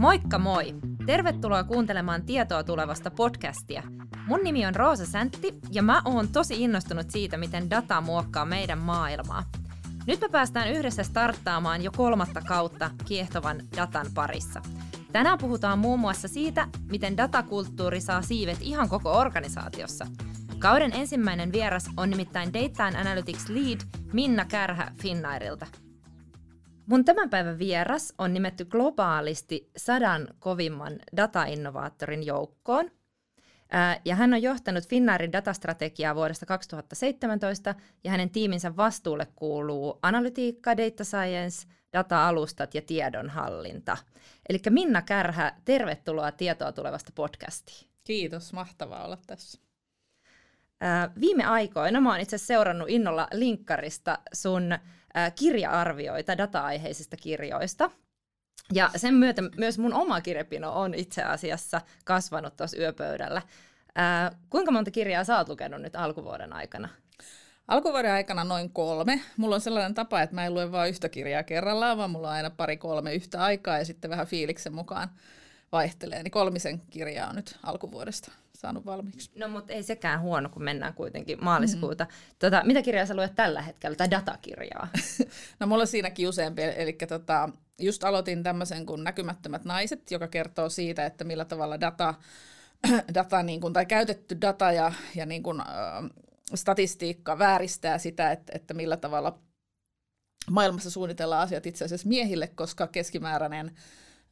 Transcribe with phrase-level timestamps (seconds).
[0.00, 0.74] Moikka moi!
[1.06, 3.82] Tervetuloa kuuntelemaan tietoa tulevasta podcastia.
[4.26, 8.78] Mun nimi on Roosa Säntti ja mä oon tosi innostunut siitä, miten data muokkaa meidän
[8.78, 9.44] maailmaa.
[10.06, 14.62] Nyt me päästään yhdessä starttaamaan jo kolmatta kautta kiehtovan datan parissa.
[15.12, 20.06] Tänään puhutaan muun muassa siitä, miten datakulttuuri saa siivet ihan koko organisaatiossa.
[20.58, 23.80] Kauden ensimmäinen vieras on nimittäin Data Analytics Lead
[24.12, 25.66] Minna Kärhä Finnairilta–
[26.90, 32.90] Mun tämän päivän vieras on nimetty globaalisti sadan kovimman datainnovaattorin joukkoon.
[34.04, 37.74] Ja hän on johtanut Finnairin datastrategiaa vuodesta 2017
[38.04, 43.96] ja hänen tiiminsä vastuulle kuuluu analytiikka, data science, data-alustat ja tiedonhallinta.
[44.48, 47.88] Eli Minna Kärhä, tervetuloa Tietoa tulevasta podcastiin.
[48.04, 49.60] Kiitos, mahtavaa olla tässä.
[51.20, 54.78] Viime aikoina mä oon itse seurannut innolla linkkarista sun
[55.34, 57.90] kirja-arvioita data-aiheisista kirjoista.
[58.72, 63.42] Ja sen myötä myös mun oma kirjapino on itse asiassa kasvanut tuossa yöpöydällä.
[63.94, 66.88] Ää, kuinka monta kirjaa sä oot lukenut nyt alkuvuoden aikana?
[67.68, 69.20] Alkuvuoden aikana noin kolme.
[69.36, 72.34] Mulla on sellainen tapa, että mä en lue vain yhtä kirjaa kerrallaan, vaan mulla on
[72.34, 75.08] aina pari kolme yhtä aikaa ja sitten vähän fiiliksen mukaan
[75.72, 76.22] vaihtelee.
[76.22, 79.30] Niin kolmisen kirjaa on nyt alkuvuodesta saanut valmiiksi.
[79.34, 82.04] No mutta ei sekään huono, kun mennään kuitenkin maaliskuuta.
[82.04, 82.36] Mm-hmm.
[82.38, 84.88] Tota, mitä kirjaa sä luet tällä hetkellä, tai datakirjaa?
[85.60, 87.48] no mulla on siinäkin useampi, eli tota,
[87.78, 92.14] just aloitin tämmöisen kuin Näkymättömät naiset, joka kertoo siitä, että millä tavalla data,
[93.14, 95.66] data niin kuin, tai käytetty data ja, ja niin kuin, äh,
[96.54, 99.38] statistiikka vääristää sitä, että, että millä tavalla
[100.50, 103.76] maailmassa suunnitellaan asiat itse asiassa miehille, koska keskimääräinen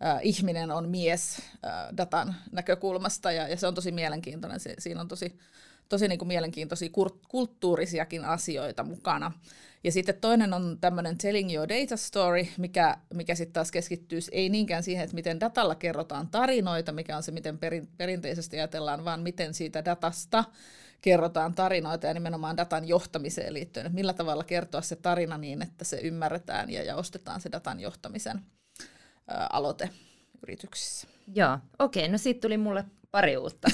[0.04, 4.60] äh, ihminen on mies äh, datan näkökulmasta ja, ja se on tosi mielenkiintoinen.
[4.78, 5.38] Siinä on tosi,
[5.88, 6.90] tosi niin kuin mielenkiintoisia
[7.28, 9.32] kulttuurisiakin asioita mukana.
[9.84, 14.48] Ja sitten toinen on tämmöinen Telling Your Data Story, mikä, mikä sitten taas keskittyy ei
[14.48, 19.20] niinkään siihen, että miten datalla kerrotaan tarinoita, mikä on se, miten perin, perinteisesti ajatellaan, vaan
[19.20, 20.44] miten siitä datasta
[21.00, 25.84] kerrotaan tarinoita ja nimenomaan datan johtamiseen liittyen, että millä tavalla kertoa se tarina niin, että
[25.84, 28.42] se ymmärretään ja, ja ostetaan se datan johtamisen
[29.50, 29.90] aloite
[30.42, 31.08] yrityksissä.
[31.34, 33.68] Joo, okei, okay, no siitä tuli mulle pari uutta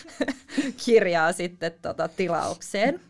[0.84, 3.00] kirjaa sitten tota, tilaukseen.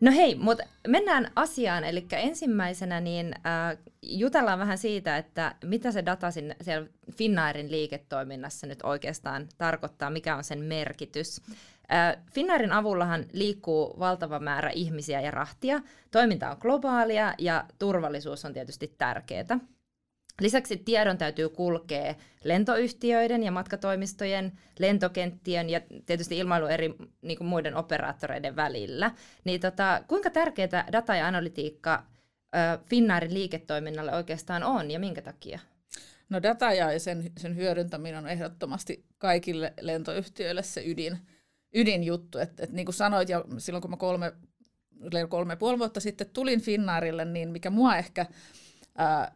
[0.00, 1.84] No hei, mutta mennään asiaan.
[1.84, 8.66] Eli ensimmäisenä niin äh, jutellaan vähän siitä, että mitä se data sinne, siellä Finnairin liiketoiminnassa
[8.66, 11.40] nyt oikeastaan tarkoittaa, mikä on sen merkitys.
[11.92, 15.80] Äh, Finnairin avullahan liikkuu valtava määrä ihmisiä ja rahtia.
[16.10, 19.58] Toiminta on globaalia ja turvallisuus on tietysti tärkeää.
[20.40, 27.76] Lisäksi tiedon täytyy kulkea lentoyhtiöiden ja matkatoimistojen, lentokenttien ja tietysti ilmailu eri niin kuin muiden
[27.76, 29.10] operaattoreiden välillä.
[29.44, 32.02] Niin tota, kuinka tärkeää data ja analytiikka
[32.86, 35.60] Finnairin liiketoiminnalle oikeastaan on ja minkä takia?
[36.28, 41.18] No data ja sen, sen hyödyntäminen on ehdottomasti kaikille lentoyhtiöille se ydin,
[41.74, 42.38] ydinjuttu.
[42.38, 44.32] Et, et niin kuin sanoit, ja silloin kun mä kolme,
[45.28, 48.26] kolme puoli vuotta sitten tulin Finnairille, niin mikä mua ehkä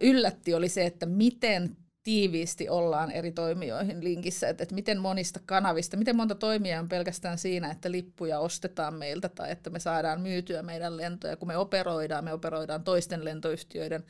[0.01, 5.97] yllätti, oli se, että miten tiiviisti ollaan eri toimijoihin linkissä, että, että miten monista kanavista,
[5.97, 10.63] miten monta toimijaa on pelkästään siinä, että lippuja ostetaan meiltä tai että me saadaan myytyä
[10.63, 11.37] meidän lentoja.
[11.37, 14.05] Kun me operoidaan, me operoidaan toisten lentoyhtiöiden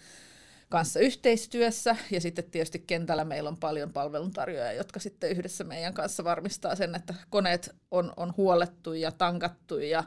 [0.68, 6.24] kanssa yhteistyössä ja sitten tietysti kentällä meillä on paljon palveluntarjoajia, jotka sitten yhdessä meidän kanssa
[6.24, 10.04] varmistaa sen, että koneet on, on huollettu ja tankattu ja,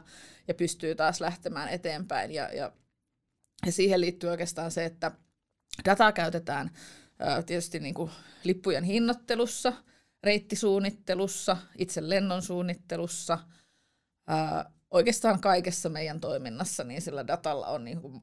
[0.48, 2.72] ja pystyy taas lähtemään eteenpäin ja, ja,
[3.66, 5.12] ja siihen liittyy oikeastaan se, että
[5.84, 6.70] Dataa käytetään
[7.46, 8.10] tietysti niin kuin
[8.44, 9.72] lippujen hinnoittelussa,
[10.22, 13.38] reittisuunnittelussa, itse lennon suunnittelussa,
[14.90, 18.20] oikeastaan kaikessa meidän toiminnassa, niin sillä datalla on niin kuin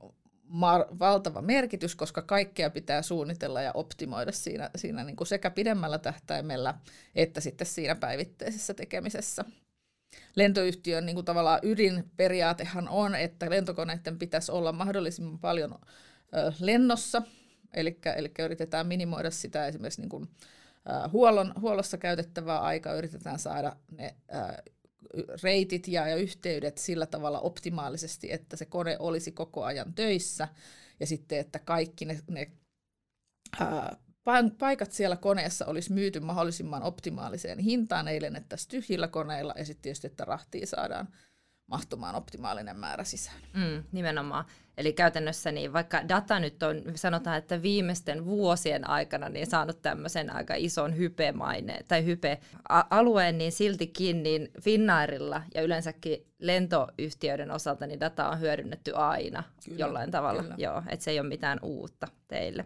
[0.48, 5.98] mar- valtava merkitys, koska kaikkea pitää suunnitella ja optimoida siinä, siinä niin kuin sekä pidemmällä
[5.98, 6.74] tähtäimellä
[7.16, 9.46] että sitten siinä päivittäisessä tekemisessä.
[10.36, 15.80] Lentoyhtiön niin kuin tavallaan ydinperiaatehan on, että lentokoneiden pitäisi olla mahdollisimman paljon
[16.60, 17.22] lennossa–
[17.74, 20.30] Eli, eli yritetään minimoida sitä esimerkiksi niin kuin,
[21.14, 24.58] huollon, huollossa käytettävää aikaa, yritetään saada ne äh,
[25.44, 30.48] reitit ja, ja yhteydet sillä tavalla optimaalisesti, että se kone olisi koko ajan töissä
[31.00, 32.52] ja sitten, että kaikki ne, ne
[33.62, 33.72] äh,
[34.58, 40.08] paikat siellä koneessa olisi myyty mahdollisimman optimaaliseen hintaan, ei lennettäisi tyhjillä koneilla ja sitten tietysti,
[40.08, 41.08] että rahtia saadaan
[41.68, 43.42] mahtumaan optimaalinen määrä sisään.
[43.54, 44.46] Mm, nimenomaan.
[44.78, 50.36] Eli käytännössä niin vaikka data nyt on, sanotaan, että viimeisten vuosien aikana niin saanut tämmöisen
[50.36, 58.30] aika ison hypemaine tai hype-alueen, niin siltikin niin Finnairilla ja yleensäkin lentoyhtiöiden osalta niin data
[58.30, 60.42] on hyödynnetty aina kyllä, jollain tavalla.
[60.42, 60.56] Kyllä.
[60.58, 62.66] Joo, että se ei ole mitään uutta teille.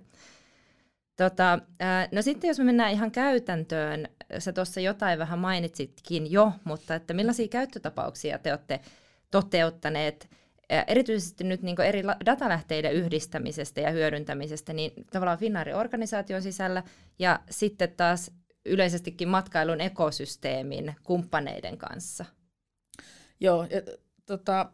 [1.16, 1.60] Tota,
[2.12, 4.07] no sitten jos me mennään ihan käytäntöön,
[4.40, 8.80] sä tuossa jotain vähän mainitsitkin jo, mutta että millaisia käyttötapauksia te olette
[9.31, 10.30] toteuttaneet,
[10.88, 16.83] erityisesti nyt niin eri datalähteiden yhdistämisestä ja hyödyntämisestä, niin tavallaan Finnaarin organisaation sisällä
[17.19, 18.31] ja sitten taas
[18.65, 22.25] yleisestikin matkailun ekosysteemin kumppaneiden kanssa?
[23.39, 23.81] Joo, ja,
[24.25, 24.71] tota,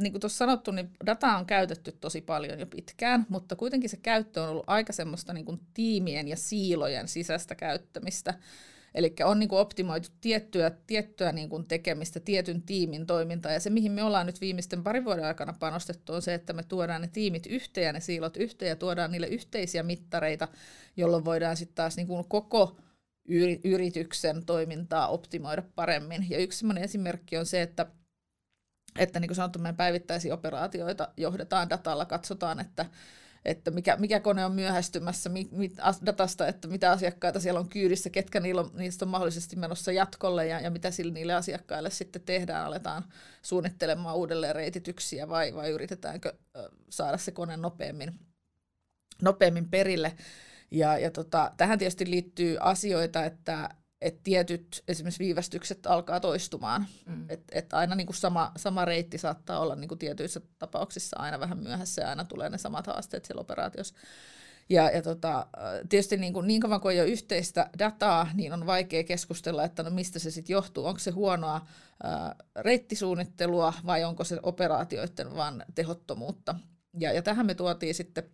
[0.00, 3.96] niin kuin tuossa sanottu, niin dataa on käytetty tosi paljon jo pitkään, mutta kuitenkin se
[3.96, 8.34] käyttö on ollut aika semmoista niin kuin tiimien ja siilojen sisäistä käyttämistä.
[8.96, 13.52] Eli on niin kuin optimoitu tiettyä, tiettyä niin kuin tekemistä, tietyn tiimin toimintaa.
[13.52, 16.62] Ja se, mihin me ollaan nyt viimeisten parin vuoden aikana panostettu, on se, että me
[16.62, 20.48] tuodaan ne tiimit yhteen ja ne siilot yhteen ja tuodaan niille yhteisiä mittareita,
[20.96, 22.76] jolloin voidaan sitten taas niin kuin koko
[23.64, 26.26] yrityksen toimintaa optimoida paremmin.
[26.30, 27.86] Ja yksi sellainen esimerkki on se, että
[28.98, 32.86] että niin kuin sanottu, meidän päivittäisiä operaatioita johdetaan datalla, katsotaan, että,
[33.46, 35.76] että mikä, mikä kone on myöhästymässä mit, mit,
[36.06, 40.46] datasta, että mitä asiakkaita siellä on kyydissä, ketkä niillä on, niistä on mahdollisesti menossa jatkolle
[40.46, 43.04] ja, ja mitä sille niille asiakkaille sitten tehdään, aletaan
[43.42, 46.34] suunnittelemaan uudelleen reitityksiä vai, vai yritetäänkö
[46.90, 48.18] saada se kone nopeammin,
[49.22, 50.12] nopeammin perille.
[50.70, 53.68] Ja, ja tota, tähän tietysti liittyy asioita, että
[54.00, 56.86] että tietyt esimerkiksi viivästykset alkaa toistumaan.
[57.06, 57.26] Mm.
[57.28, 61.40] Että et aina niin kuin sama, sama reitti saattaa olla niin kuin tietyissä tapauksissa aina
[61.40, 63.94] vähän myöhässä ja aina tulee ne samat haasteet siellä operaatiossa.
[64.68, 65.46] Ja, ja tota,
[65.88, 69.82] tietysti niin, kuin, niin kauan kuin ei ole yhteistä dataa, niin on vaikea keskustella, että
[69.82, 70.86] no mistä se sitten johtuu.
[70.86, 71.66] Onko se huonoa
[72.02, 76.54] ää, reittisuunnittelua vai onko se operaatioiden vaan tehottomuutta.
[76.98, 78.30] Ja, ja tähän me tuotiin sitten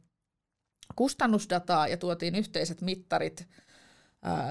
[0.97, 3.49] kustannusdataa ja tuotiin yhteiset mittarit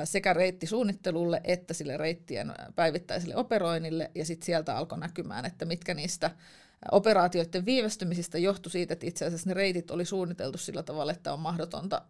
[0.03, 6.31] sekä reittisuunnittelulle että sille reittien päivittäiselle operoinnille, ja sitten sieltä alkoi näkymään, että mitkä niistä
[6.91, 11.39] operaatioiden viivästymisistä johtui siitä, että itse asiassa ne reitit oli suunniteltu sillä tavalla, että on
[11.39, 12.01] mahdotonta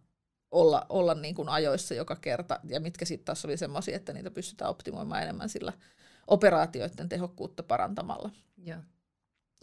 [0.52, 4.32] olla, olla niin kuin ajoissa joka kerta, ja mitkä sitten taas oli semmoisia, että niitä
[4.32, 5.74] pystytään optimoimaan enemmän sillä
[6.28, 8.30] operaatioiden tehokkuutta parantamalla.
[8.66, 8.80] Joo.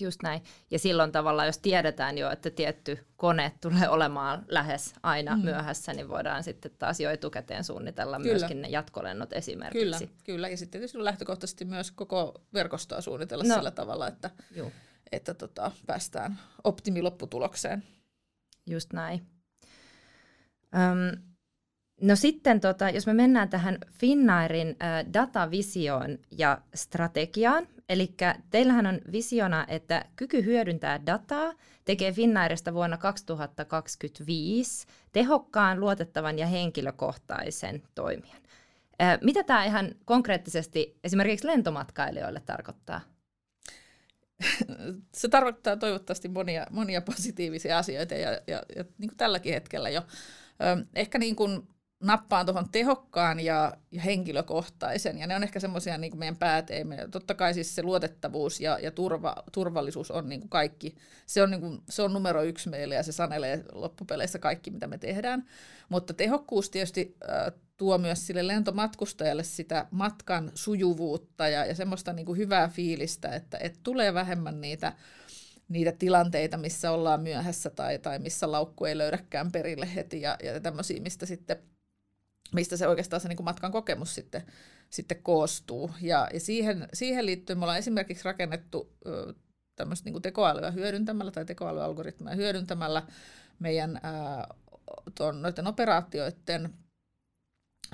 [0.00, 0.42] Just näin.
[0.70, 5.44] Ja silloin tavallaan, jos tiedetään jo, että tietty kone tulee olemaan lähes aina mm.
[5.44, 8.30] myöhässä, niin voidaan sitten taas jo etukäteen suunnitella kyllä.
[8.30, 10.06] myöskin ne jatkolennot esimerkiksi.
[10.06, 10.48] Kyllä, kyllä.
[10.48, 13.54] ja sitten tietysti lähtökohtaisesti myös koko verkostoa suunnitella no.
[13.54, 14.30] sillä tavalla, että,
[15.12, 17.82] että tota, päästään optimilopputulokseen.
[18.66, 19.26] Just näin.
[20.74, 21.22] Öm,
[22.00, 28.14] no sitten, tota, jos me mennään tähän Finnairin äh, datavisioon ja strategiaan, Eli
[28.50, 31.52] teillähän on visiona, että kyky hyödyntää dataa
[31.84, 38.42] tekee Finnairista vuonna 2025 tehokkaan, luotettavan ja henkilökohtaisen toimijan.
[39.20, 43.00] Mitä tämä ihan konkreettisesti esimerkiksi lentomatkailijoille tarkoittaa?
[45.14, 50.02] Se tarkoittaa toivottavasti monia, monia positiivisia asioita ja, ja, ja niin kuin tälläkin hetkellä jo.
[50.94, 51.68] Ehkä niin kuin
[52.00, 57.08] nappaan tuohon tehokkaan ja, ja henkilökohtaisen, ja ne on ehkä semmoisia niin meidän pääteemme.
[57.10, 60.94] Totta kai siis se luotettavuus ja, ja turva, turvallisuus on niin kuin kaikki,
[61.26, 64.86] se on, niin kuin, se on numero yksi meille, ja se sanelee loppupeleissä kaikki, mitä
[64.86, 65.44] me tehdään.
[65.88, 72.26] Mutta tehokkuus tietysti äh, tuo myös sille lentomatkustajalle sitä matkan sujuvuutta ja, ja semmoista niin
[72.26, 74.92] kuin hyvää fiilistä, että, että tulee vähemmän niitä
[75.68, 80.60] niitä tilanteita, missä ollaan myöhässä tai, tai missä laukku ei löydäkään perille heti ja, ja
[80.60, 81.56] tämmöisiä, mistä sitten
[82.54, 84.42] mistä se oikeastaan se niin kuin matkan kokemus sitten,
[84.90, 85.90] sitten koostuu.
[86.00, 88.92] Ja, ja siihen, siihen liittyen me ollaan esimerkiksi rakennettu
[89.76, 93.02] tämmöistä niin tekoälyä hyödyntämällä tai tekoälyalgoritmeja hyödyntämällä
[93.58, 94.54] meidän ää,
[95.14, 96.74] tuon, noiden operaatioiden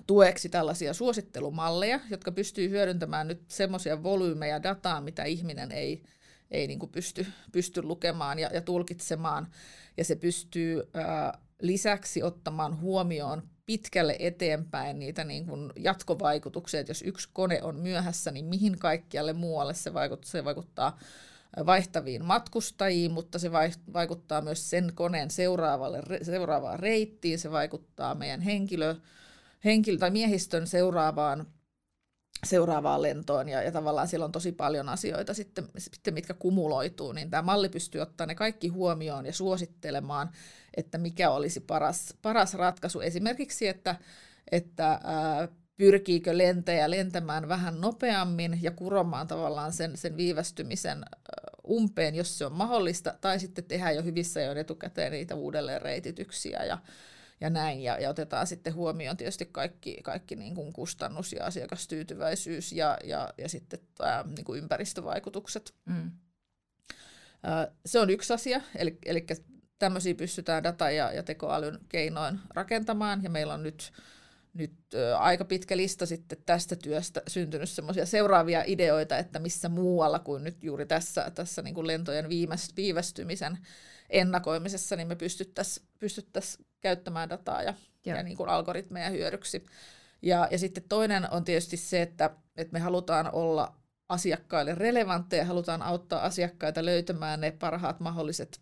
[0.07, 6.03] tueksi tällaisia suosittelumalleja, jotka pystyy hyödyntämään nyt semmoisia volyymeja dataa, mitä ihminen ei,
[6.51, 9.49] ei niin kuin pysty, pysty lukemaan ja, ja tulkitsemaan.
[9.97, 17.03] Ja se pystyy ää, lisäksi ottamaan huomioon pitkälle eteenpäin niitä niin kuin jatkovaikutuksia, että jos
[17.03, 20.31] yksi kone on myöhässä, niin mihin kaikkialle muualle se vaikuttaa.
[20.31, 20.99] Se vaikuttaa
[21.67, 23.53] vaihtaviin matkustajiin, mutta se
[23.93, 28.95] vaikuttaa myös sen koneen seuraavalle, seuraavaan reittiin, se vaikuttaa meidän henkilö,
[29.65, 31.47] henkilö tai miehistön seuraavaan
[32.45, 37.31] seuraavaan lentoon ja, ja tavallaan siellä on tosi paljon asioita sitten, sitten, mitkä kumuloituu, niin
[37.31, 40.31] tämä malli pystyy ottaa ne kaikki huomioon ja suosittelemaan,
[40.77, 43.01] että mikä olisi paras, paras ratkaisu.
[43.01, 43.97] Esimerkiksi, että,
[44.53, 51.05] että ää, pyrkiikö lentäjä lentämään vähän nopeammin ja kuromaan tavallaan sen, sen viivästymisen
[51.69, 56.65] umpeen, jos se on mahdollista, tai sitten tehdä jo hyvissä jo etukäteen niitä uudelleen reitityksiä
[56.65, 56.79] ja,
[57.41, 62.73] ja näin, ja, ja otetaan sitten huomioon tietysti kaikki, kaikki niin kuin kustannus- ja asiakastyytyväisyys
[62.73, 65.75] ja, ja, ja sitten ää, niin kuin ympäristövaikutukset.
[65.85, 66.11] Mm.
[67.87, 69.27] se on yksi asia, eli, eli
[69.79, 73.93] tämmöisiä pystytään data- ja, ja tekoälyn keinoin rakentamaan, ja meillä on nyt,
[74.55, 80.19] nyt ö, aika pitkä lista sitten tästä työstä syntynyt semmoisia seuraavia ideoita, että missä muualla
[80.19, 82.29] kuin nyt juuri tässä, tässä niin kuin lentojen
[82.77, 83.59] viivästymisen
[84.11, 87.75] ennakoimisessa, niin me pystyttäisiin pystyttäisi käyttämään dataa ja,
[88.05, 89.67] ja niin kuin algoritmeja hyödyksi.
[90.23, 93.75] Ja, ja sitten toinen on tietysti se, että, että me halutaan olla
[94.09, 98.61] asiakkaille relevantteja, halutaan auttaa asiakkaita löytämään ne parhaat mahdolliset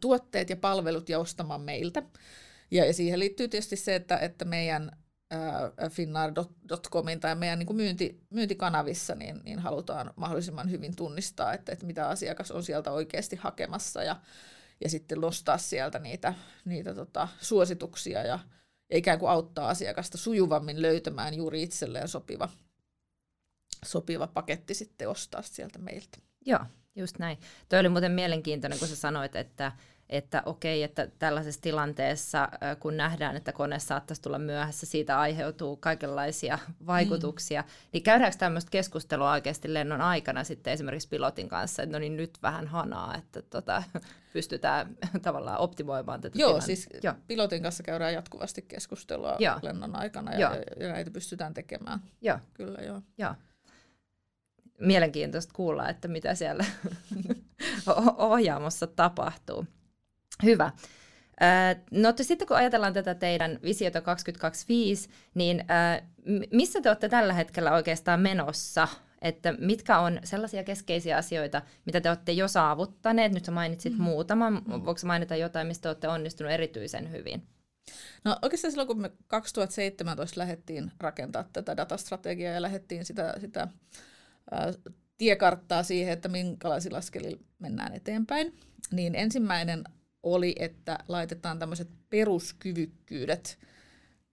[0.00, 2.02] tuotteet ja palvelut ja ostamaan meiltä.
[2.70, 4.90] Ja, ja siihen liittyy tietysti se, että, että meidän
[5.90, 11.86] finnair.comin tai meidän niin kuin myynti, myyntikanavissa niin, niin halutaan mahdollisimman hyvin tunnistaa, että, että
[11.86, 14.16] mitä asiakas on sieltä oikeasti hakemassa ja,
[14.80, 18.38] ja sitten nostaa sieltä niitä, niitä tota, suosituksia ja,
[18.90, 22.48] ja ikään kuin auttaa asiakasta sujuvammin löytämään juuri itselleen sopiva,
[23.84, 26.18] sopiva paketti sitten ostaa sieltä meiltä.
[26.46, 26.60] Joo,
[26.96, 27.38] just näin.
[27.68, 29.72] Tuo oli muuten mielenkiintoinen, kun sä sanoit, että,
[30.08, 32.48] että okei, että tällaisessa tilanteessa,
[32.80, 37.68] kun nähdään, että kone saattaisi tulla myöhässä, siitä aiheutuu kaikenlaisia vaikutuksia, mm.
[37.92, 42.38] niin käydäänkö tämmöistä keskustelua oikeasti lennon aikana sitten esimerkiksi pilotin kanssa, että no niin nyt
[42.42, 43.82] vähän hanaa, että tota,
[44.32, 46.66] pystytään tavallaan optimoimaan tätä Joo, tilanne.
[46.66, 47.14] siis Joo.
[47.26, 49.58] pilotin kanssa käydään jatkuvasti keskustelua joo.
[49.62, 50.54] lennon aikana ja, joo.
[50.80, 52.00] ja näitä pystytään tekemään.
[52.20, 52.38] Joo.
[52.54, 53.02] Kyllä, joo.
[53.18, 53.34] joo.
[54.80, 56.64] Mielenkiintoista kuulla, että mitä siellä
[58.16, 59.66] ohjaamossa tapahtuu.
[60.42, 60.70] Hyvä.
[61.90, 65.64] No sitten kun ajatellaan tätä teidän visiota 2025, niin
[66.52, 68.88] missä te olette tällä hetkellä oikeastaan menossa?
[69.22, 73.32] Että mitkä on sellaisia keskeisiä asioita, mitä te olette jo saavuttaneet?
[73.32, 74.04] Nyt sä mainitsit mm-hmm.
[74.04, 74.62] muutaman.
[74.84, 77.42] Voiko mainita jotain, mistä te olette onnistunut erityisen hyvin?
[78.24, 83.68] No oikeastaan silloin, kun me 2017 lähdettiin rakentaa tätä datastrategiaa ja lähdettiin sitä, sitä
[84.50, 84.72] ää,
[85.18, 88.56] tiekarttaa siihen, että minkälaisilla askelilla mennään eteenpäin,
[88.92, 89.84] niin ensimmäinen
[90.22, 93.58] oli, että laitetaan tämmöiset peruskyvykkyydet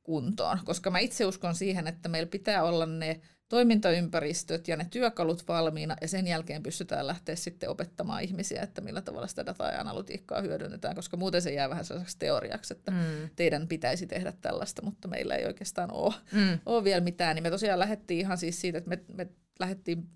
[0.04, 5.48] kuntoon, koska mä itse uskon siihen, että meillä pitää olla ne toimintaympäristöt ja ne työkalut
[5.48, 9.82] valmiina, ja sen jälkeen pystytään lähteä sitten opettamaan ihmisiä, että millä tavalla sitä dataa ja
[9.82, 13.30] analytiikkaa hyödynnetään, koska muuten se jää vähän sellaiseksi teoriaksi, että mm.
[13.36, 16.60] teidän pitäisi tehdä tällaista, mutta meillä ei oikeastaan ole, mm.
[16.65, 17.36] ole vielä mitään.
[17.36, 19.27] Niin me tosiaan lähdettiin ihan siis siitä, että me, me
[19.60, 20.08] lähdettiin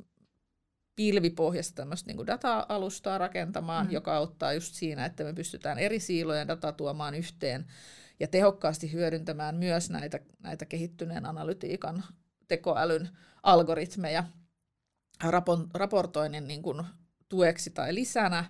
[0.95, 3.91] pilvipohjasta tämmöistä niin data-alustaa rakentamaan, mm.
[3.91, 7.65] joka auttaa just siinä, että me pystytään eri siilojen data tuomaan yhteen
[8.19, 12.03] ja tehokkaasti hyödyntämään myös näitä, näitä kehittyneen analytiikan
[12.47, 13.09] tekoälyn
[13.43, 14.23] algoritmeja
[15.73, 16.83] raportoinnin niin kuin
[17.29, 18.45] tueksi tai lisänä.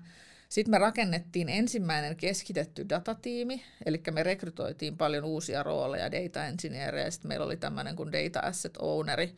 [0.49, 7.29] Sitten me rakennettiin ensimmäinen keskitetty datatiimi, eli me rekrytoitiin paljon uusia rooleja, data engineerejä, sitten
[7.29, 9.35] meillä oli tämmöinen kuin data asset owneri,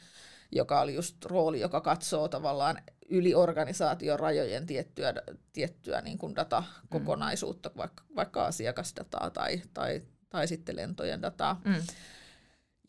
[0.52, 2.78] joka oli just rooli, joka katsoo tavallaan
[3.10, 5.14] yli organisaation rajojen tiettyä,
[5.54, 7.78] tiettyä niin kuin datakokonaisuutta, mm.
[7.78, 11.62] vaikka, vaikka asiakasdataa tai, tai, tai sitten lentojen dataa.
[11.66, 11.76] Mm.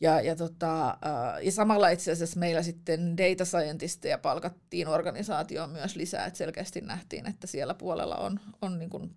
[0.01, 0.97] Ja, ja, tota,
[1.41, 7.29] ja samalla itse asiassa meillä sitten data scientisteja palkattiin organisaatioon myös lisää, että selkeästi nähtiin,
[7.29, 9.15] että siellä puolella on, on niin kuin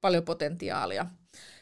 [0.00, 1.06] paljon potentiaalia.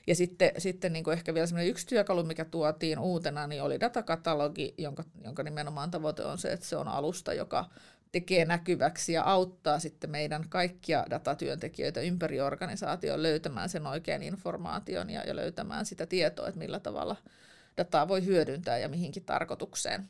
[0.08, 3.80] Ja sitten, sitten niin kuin ehkä vielä semmoinen yksi työkalu, mikä tuotiin uutena, niin oli
[3.80, 7.64] datakatalogi, jonka, jonka nimenomaan tavoite on se, että se on alusta, joka
[8.12, 15.22] tekee näkyväksi ja auttaa sitten meidän kaikkia datatyöntekijöitä ympäri organisaation löytämään sen oikean informaation ja,
[15.24, 17.16] ja löytämään sitä tietoa, että millä tavalla
[17.76, 20.08] dataa voi hyödyntää ja mihinkin tarkoitukseen.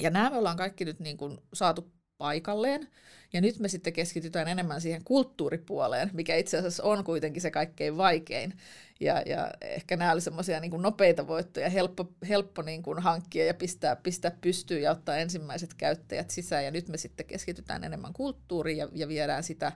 [0.00, 2.88] Ja nämä me ollaan kaikki nyt niin kuin saatu paikalleen.
[3.32, 7.96] Ja nyt me sitten keskitytään enemmän siihen kulttuuripuoleen, mikä itse asiassa on kuitenkin se kaikkein
[7.96, 8.54] vaikein.
[9.00, 13.54] Ja, ja ehkä nämä olivat semmoisia niin nopeita voittoja, helppo, helppo niin kuin hankkia ja
[13.54, 16.64] pistää, pistää pystyyn ja ottaa ensimmäiset käyttäjät sisään.
[16.64, 19.72] Ja nyt me sitten keskitytään enemmän kulttuuriin ja, ja viedään sitä,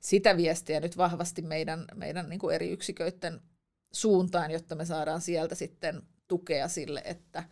[0.00, 3.40] sitä viestiä nyt vahvasti meidän, meidän niin kuin eri yksiköiden
[3.92, 7.44] suuntaan, jotta me saadaan sieltä sitten tukea sille, että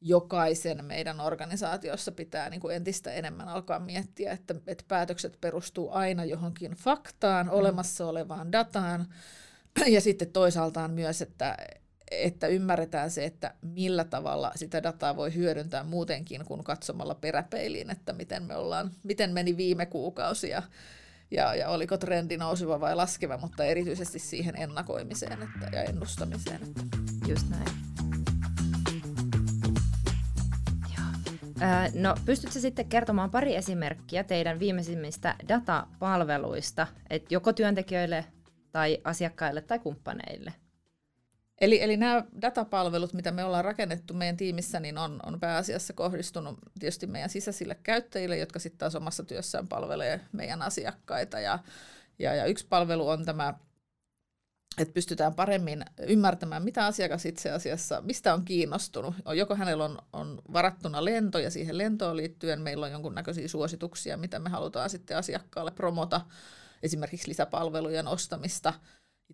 [0.00, 6.24] jokaisen meidän organisaatiossa pitää niin kuin entistä enemmän alkaa miettiä, että, että päätökset perustuu aina
[6.24, 7.52] johonkin faktaan, mm.
[7.52, 9.06] olemassa olevaan dataan,
[9.94, 11.56] ja sitten toisaaltaan myös, että,
[12.10, 18.12] että ymmärretään se, että millä tavalla sitä dataa voi hyödyntää muutenkin kuin katsomalla peräpeiliin, että
[18.12, 20.62] miten me ollaan, miten meni viime kuukausi ja,
[21.30, 26.60] ja, ja oliko trendi nouseva vai laskeva, mutta erityisesti siihen ennakoimiseen että, ja ennustamiseen.
[26.62, 26.82] Että.
[27.28, 28.13] Just näin.
[31.94, 38.24] No, pystytkö sitten kertomaan pari esimerkkiä teidän viimeisimmistä datapalveluista, että joko työntekijöille
[38.72, 40.52] tai asiakkaille tai kumppaneille?
[41.60, 46.58] Eli, eli nämä datapalvelut, mitä me ollaan rakennettu meidän tiimissä, niin on, on pääasiassa kohdistunut
[46.78, 51.40] tietysti meidän sisäisille käyttäjille, jotka sitten taas omassa työssään palvelee meidän asiakkaita.
[51.40, 51.58] Ja,
[52.18, 53.54] Ja, ja yksi palvelu on tämä,
[54.78, 59.14] että pystytään paremmin ymmärtämään, mitä asiakas itse asiassa, mistä on kiinnostunut.
[59.34, 64.38] Joko hänellä on, on varattuna lento ja siihen lentoon liittyen meillä on jonkunnäköisiä suosituksia, mitä
[64.38, 66.20] me halutaan sitten asiakkaalle promota,
[66.82, 68.74] esimerkiksi lisäpalvelujen ostamista–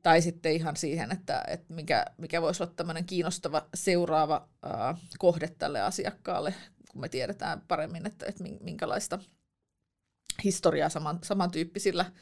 [0.02, 5.49] tai sitten ihan siihen, että, että mikä, mikä voisi olla tämmöinen kiinnostava seuraava ää, kohde
[5.59, 6.54] tälle asiakkaalle,
[6.90, 9.18] kun me tiedetään paremmin, että, että minkälaista
[10.44, 12.12] historiaa saman, samantyyppisillä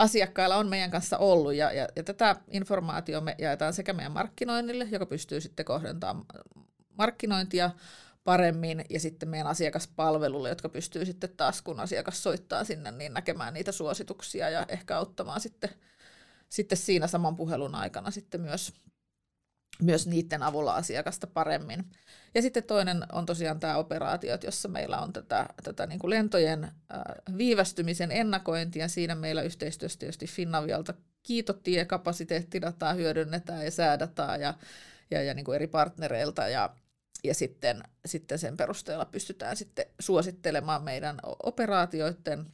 [0.00, 1.54] asiakkailla on meidän kanssa ollut.
[1.54, 6.26] Ja, ja, ja tätä informaatiota me jaetaan sekä meidän markkinoinnille, joka pystyy sitten kohdentamaan
[6.98, 7.70] markkinointia
[8.24, 13.54] paremmin, ja sitten meidän asiakaspalvelulle, jotka pystyy sitten taas, kun asiakas soittaa sinne, niin näkemään
[13.54, 15.70] niitä suosituksia ja ehkä auttamaan sitten
[16.48, 18.72] sitten siinä saman puhelun aikana sitten myös,
[19.82, 21.84] myös niiden avulla asiakasta paremmin.
[22.34, 26.64] Ja sitten toinen on tosiaan tämä operaatiot, jossa meillä on tätä, tätä niin kuin lentojen
[26.64, 26.70] äh,
[27.36, 28.88] viivästymisen ennakointia.
[28.88, 34.54] Siinä meillä yhteistyössä tietysti Finnavialta kiitotie, kapasiteettidataa hyödynnetään ja säädataa ja,
[35.10, 36.76] ja, ja niin kuin eri partnereilta ja,
[37.24, 42.46] ja sitten, sitten sen perusteella pystytään sitten suosittelemaan meidän operaatioiden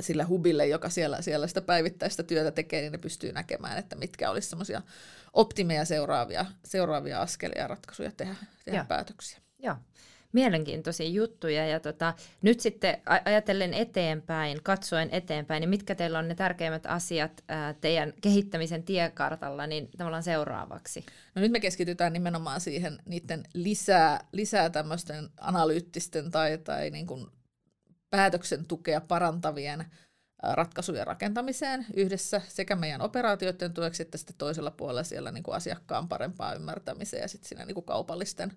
[0.00, 4.30] sillä hubille, joka siellä, siellä sitä päivittäistä työtä tekee, niin ne pystyy näkemään, että mitkä
[4.30, 4.82] olisi semmoisia
[5.32, 8.34] optimeja seuraavia, seuraavia askelia ja ratkaisuja tehdä,
[8.64, 8.86] tehdä Joo.
[8.88, 9.38] päätöksiä.
[9.58, 9.76] Joo,
[10.32, 11.66] mielenkiintoisia juttuja.
[11.66, 17.44] Ja tota, nyt sitten ajatellen eteenpäin, katsoen eteenpäin, niin mitkä teillä on ne tärkeimmät asiat
[17.48, 21.04] ää, teidän kehittämisen tiekartalla niin tavallaan seuraavaksi?
[21.34, 27.26] No nyt me keskitytään nimenomaan siihen niiden lisää, lisää tämmöisten analyyttisten tai, tai niin kuin
[28.10, 29.84] päätöksen tukea parantavien
[30.42, 36.08] ratkaisujen rakentamiseen yhdessä sekä meidän operaatioiden tueksi että sitten toisella puolella siellä niin kuin asiakkaan
[36.08, 38.52] parempaa ymmärtämiseen ja sitten siinä niin kuin kaupallisten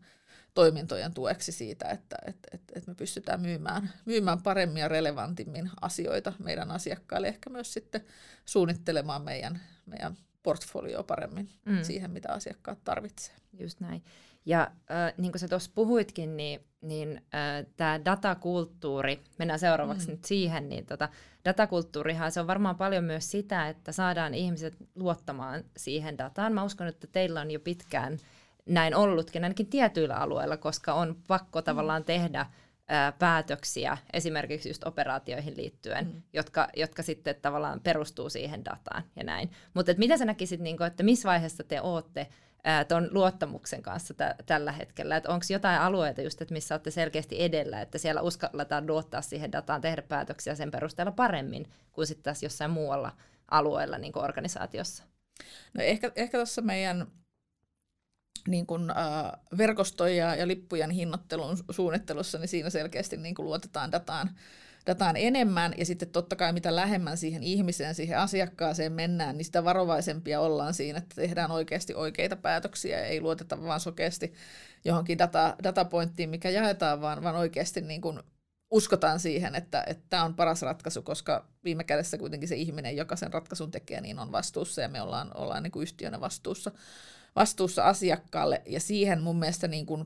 [0.54, 6.34] toimintojen tueksi siitä, että, että, että, että me pystytään myymään, myymään paremmin ja relevantimmin asioita
[6.40, 8.06] meidän asiakkaille, ehkä myös sitten
[8.46, 11.84] suunnittelemaan meidän, meidän portfolio paremmin mm.
[11.84, 13.42] siihen, mitä asiakkaat tarvitsevat.
[13.60, 14.04] Just näin.
[14.46, 20.12] Ja äh, niin kuin sä tuossa puhuitkin, niin, niin äh, tämä datakulttuuri, mennään seuraavaksi mm.
[20.12, 21.10] nyt siihen, niin tota,
[21.46, 26.54] datakulttuurihan se on varmaan paljon myös sitä, että saadaan ihmiset luottamaan siihen dataan.
[26.54, 28.18] Mä uskon, että teillä on jo pitkään
[28.66, 31.64] näin ollutkin, ainakin tietyillä alueilla, koska on pakko mm.
[31.64, 32.46] tavallaan tehdä
[32.88, 36.22] ää, päätöksiä esimerkiksi just operaatioihin liittyen, mm.
[36.34, 39.52] jotka, jotka sitten tavallaan perustuu siihen dataan ja näin.
[39.74, 42.28] Mutta miten sä näkisit, niin kun, että missä vaiheessa te ootte
[42.88, 45.22] tuon luottamuksen kanssa t- tällä hetkellä?
[45.28, 49.82] Onko jotain alueita just, että missä olette selkeästi edellä, että siellä uskalletaan luottaa siihen dataan,
[49.82, 53.12] tehdä päätöksiä sen perusteella paremmin kuin sitten tässä jossain muualla
[53.52, 55.04] alueella niin organisaatiossa?
[55.74, 57.08] No ehkä, ehkä tuossa meidän
[58.48, 64.30] niin kuin, äh, verkostoja ja lippujen hinnoittelun suunnittelussa, niin siinä selkeästi niin kuin luotetaan dataan
[64.86, 69.64] dataan enemmän ja sitten totta kai mitä lähemmän siihen ihmiseen, siihen asiakkaaseen mennään, niin sitä
[69.64, 73.00] varovaisempia ollaan siinä, että tehdään oikeasti oikeita päätöksiä.
[73.00, 74.34] Ja ei luoteta vaan sokeasti
[74.86, 78.20] johonkin data, datapointtiin, mikä jaetaan, vaan, vaan oikeasti niin kuin
[78.72, 83.34] uskotaan siihen, että, tämä on paras ratkaisu, koska viime kädessä kuitenkin se ihminen, joka sen
[83.34, 86.72] ratkaisun tekee, niin on vastuussa ja me ollaan, ollaan niin kuin yhtiönä vastuussa,
[87.36, 88.62] vastuussa asiakkaalle.
[88.66, 90.06] Ja siihen mun mielestä niin kuin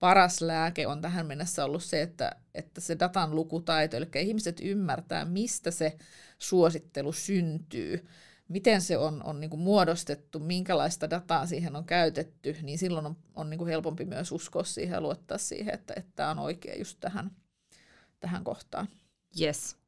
[0.00, 5.24] paras lääke on tähän mennessä ollut se, että, että se datan lukutaito, eli ihmiset ymmärtää,
[5.24, 5.96] mistä se
[6.38, 8.06] suosittelu syntyy,
[8.48, 13.50] miten se on, on niin muodostettu, minkälaista dataa siihen on käytetty, niin silloin on, on
[13.50, 17.30] niin helpompi myös uskoa siihen ja luottaa siihen, että, että tämä on oikea just tähän,
[18.20, 18.88] tähän kohtaan.
[19.40, 19.83] Yes.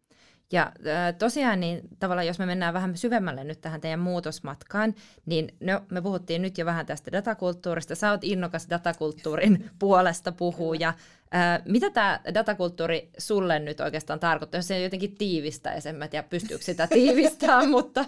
[0.53, 0.73] Ja
[1.19, 4.95] tosiaan niin tavallaan, jos me mennään vähän syvemmälle nyt tähän teidän muutosmatkaan,
[5.27, 7.95] niin no, me puhuttiin nyt jo vähän tästä datakulttuurista.
[7.95, 10.95] Sä oot innokas datakulttuurin puolesta puhuja.
[11.31, 14.59] Ää, mitä tämä datakulttuuri sulle nyt oikeastaan tarkoittaa?
[14.59, 18.05] Jos se jotenkin tiivistäisi, en mä tiedä pystyykö sitä tiivistämään, mutta...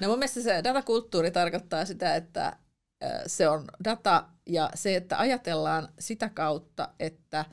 [0.00, 2.56] No mun mielestä se datakulttuuri tarkoittaa sitä, että
[3.26, 7.44] se on data ja se, että ajatellaan sitä kautta, että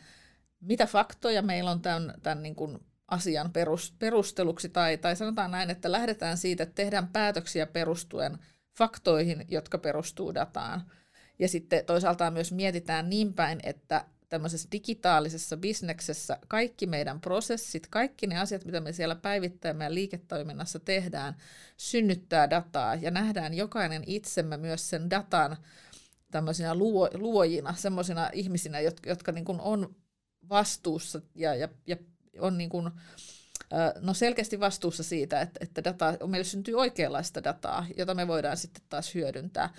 [0.61, 3.51] mitä faktoja meillä on tämän, tämän niin kuin asian
[3.99, 8.37] perusteluksi, tai, tai sanotaan näin, että lähdetään siitä, että tehdään päätöksiä perustuen
[8.77, 10.91] faktoihin, jotka perustuu dataan.
[11.39, 18.27] Ja sitten toisaalta myös mietitään niin päin, että tämmöisessä digitaalisessa bisneksessä kaikki meidän prosessit, kaikki
[18.27, 21.35] ne asiat, mitä me siellä päivittäin meidän liiketoiminnassa tehdään,
[21.77, 25.57] synnyttää dataa ja nähdään jokainen itsemme myös sen datan
[26.31, 29.95] tämmöisinä luo, luojina, semmoisina ihmisinä, jotka, jotka niin kuin on
[30.49, 31.97] vastuussa ja, ja, ja
[32.39, 32.89] on niin kuin,
[34.01, 38.83] no selkeästi vastuussa siitä, että, että data, meille syntyy oikeanlaista dataa, jota me voidaan sitten
[38.89, 39.69] taas hyödyntää.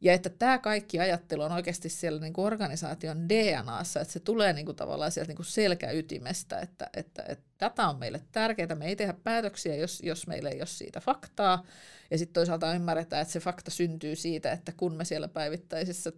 [0.00, 4.52] Ja että tämä kaikki ajattelu on oikeasti siellä niin kuin organisaation DNAssa, että se tulee
[4.52, 8.86] niin kuin tavallaan sieltä niin kuin selkäytimestä, että, että, että data on meille tärkeää, me
[8.86, 11.64] ei tehdä päätöksiä, jos, jos meillä ei ole siitä faktaa.
[12.10, 16.12] Ja sitten toisaalta ymmärretään, että se fakta syntyy siitä, että kun me siellä päivittäisessä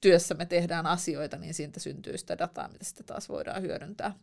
[0.00, 4.14] työssä me tehdään asioita, niin siitä syntyy sitä dataa, mitä sitten taas voidaan hyödyntää.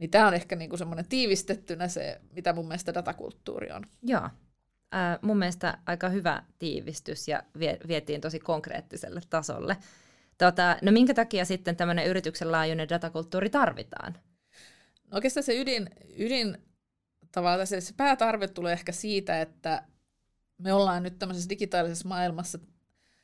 [0.00, 3.86] Niin tämä on ehkä niinku semmoinen tiivistettynä se, mitä mun mielestä datakulttuuri on.
[4.02, 4.24] Joo.
[4.94, 9.76] Äh, mun mielestä aika hyvä tiivistys ja vie, vietiin tosi konkreettiselle tasolle.
[10.38, 14.14] Tota, no minkä takia sitten tämmöinen yrityksen laajuinen datakulttuuri tarvitaan?
[15.10, 16.58] No oikeastaan se ydin, ydin
[17.32, 19.82] tavallaan se, se päätarve tulee ehkä siitä, että
[20.58, 22.58] me ollaan nyt tämmöisessä digitaalisessa maailmassa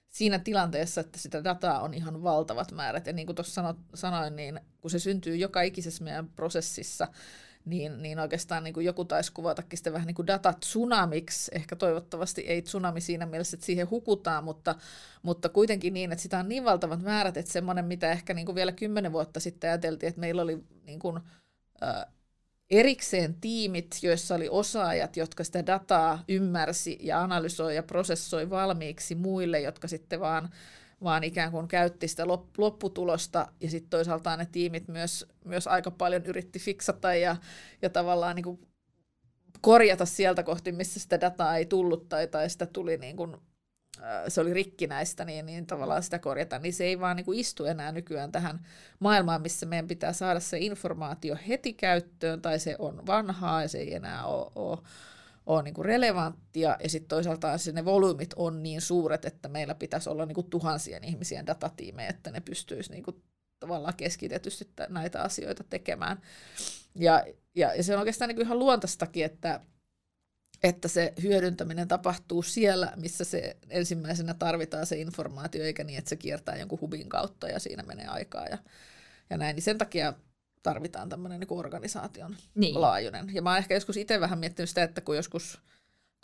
[0.09, 3.07] siinä tilanteessa, että sitä dataa on ihan valtavat määrät.
[3.07, 7.09] Ja niin kuin tuossa sanoin, niin kun se syntyy joka ikisessä meidän prosessissa,
[7.65, 11.51] niin, niin oikeastaan niin kuin joku taisi kuvatakin sitä vähän niin kuin datatsunamiksi.
[11.55, 14.75] Ehkä toivottavasti ei tsunami siinä mielessä, että siihen hukutaan, mutta,
[15.23, 18.57] mutta kuitenkin niin, että sitä on niin valtavat määrät, että semmoinen, mitä ehkä niin kuin
[18.57, 21.21] vielä kymmenen vuotta sitten ajateltiin, että meillä oli niin kuin,
[21.83, 22.07] äh,
[22.71, 29.61] erikseen tiimit, joissa oli osaajat, jotka sitä dataa ymmärsi ja analysoi ja prosessoi valmiiksi muille,
[29.61, 30.51] jotka sitten vaan,
[31.03, 32.27] vaan ikään kuin käytti sitä
[32.59, 33.49] lopputulosta.
[33.61, 37.37] Ja sitten toisaalta ne tiimit myös, myös aika paljon yritti fiksata ja,
[37.83, 38.61] ja tavallaan niin kuin
[39.61, 43.37] korjata sieltä kohti, missä sitä dataa ei tullut tai, tai sitä tuli niin kuin
[44.29, 47.65] se oli rikkinäistä, niin, niin tavallaan sitä korjata, niin se ei vaan niin kuin istu
[47.65, 48.67] enää nykyään tähän
[48.99, 53.79] maailmaan, missä meidän pitää saada se informaatio heti käyttöön, tai se on vanhaa ja se
[53.79, 54.79] ei enää ole, ole,
[55.47, 59.75] ole niin kuin relevanttia, ja sitten toisaalta se ne volyymit on niin suuret, että meillä
[59.75, 63.23] pitäisi olla niin kuin tuhansien ihmisien datatiimejä, että ne pystyisi niin kuin
[63.61, 66.21] tavallaan keskitetysti näitä asioita tekemään.
[66.95, 69.61] Ja, ja, ja se on oikeastaan niin kuin ihan luontaistakin, että
[70.63, 76.17] että se hyödyntäminen tapahtuu siellä, missä se ensimmäisenä tarvitaan se informaatio, eikä niin, että se
[76.17, 78.59] kiertää jonkun hubin kautta ja siinä menee aikaa ja,
[79.31, 79.55] ja näin.
[79.55, 80.13] Niin sen takia
[80.63, 82.81] tarvitaan tämmöinen niin organisaation niin.
[82.81, 83.35] laajuinen.
[83.35, 85.59] Ja mä oon ehkä joskus itse vähän miettinyt sitä, että kun joskus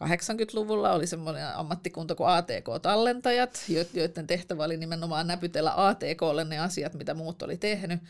[0.05, 3.64] 80-luvulla oli semmoinen ammattikunta kuin ATK-tallentajat,
[3.95, 8.01] joiden tehtävä oli nimenomaan näpytellä ATKlle ne asiat, mitä muut oli tehnyt,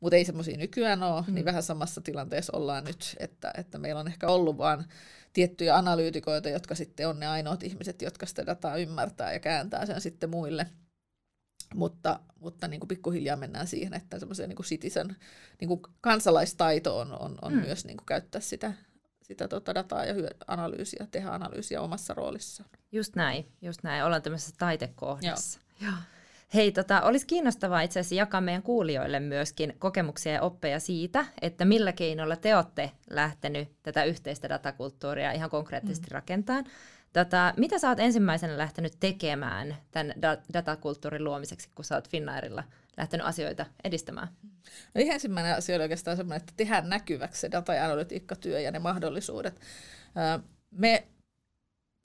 [0.00, 1.34] mutta ei semmoisia nykyään ole, niin mm.
[1.34, 4.84] niin vähän samassa tilanteessa ollaan nyt, että, että meillä on ehkä ollut vaan
[5.32, 10.00] tiettyjä analyytikoita, jotka sitten on ne ainoat ihmiset, jotka sitä dataa ymmärtää ja kääntää sen
[10.00, 10.66] sitten muille.
[11.74, 15.16] Mutta, mutta niin kuin pikkuhiljaa mennään siihen, että semmoisen niin citizen
[15.60, 17.58] niin kuin kansalaistaito on, on, on mm.
[17.58, 18.72] myös niin kuin käyttää sitä,
[19.22, 22.70] sitä tota dataa ja hyö, analyysiä, tehdä analyysiä omassa roolissaan.
[22.92, 24.04] Just näin, just näin.
[24.04, 25.60] Ollaan tämmöisessä taitekohdassa.
[25.80, 25.90] Joo.
[25.90, 26.00] Joo.
[26.54, 31.64] Hei, tota, olisi kiinnostavaa itse asiassa jakaa meidän kuulijoille myöskin kokemuksia ja oppeja siitä, että
[31.64, 36.14] millä keinoilla te olette lähtenyt tätä yhteistä datakulttuuria ihan konkreettisesti mm.
[36.14, 36.64] rakentamaan.
[37.12, 42.64] Tota, mitä sä oot ensimmäisenä lähtenyt tekemään tämän da- datakulttuurin luomiseksi, kun sä oot Finnairilla
[42.96, 44.28] lähtenyt asioita edistämään?
[44.94, 48.70] No ihan ensimmäinen asia oli oikeastaan semmoinen, että tehdään näkyväksi se data- ja analytiikkatyö ja
[48.70, 49.60] ne mahdollisuudet.
[50.70, 51.06] Me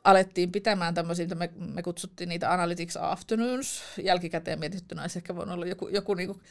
[0.06, 5.66] alettiin pitämään tämmöisiä, me, me kutsuttiin niitä Analytics Afternoons, jälkikäteen mietittynä olisi ehkä voinut olla
[5.66, 6.42] joku, joku niin kuin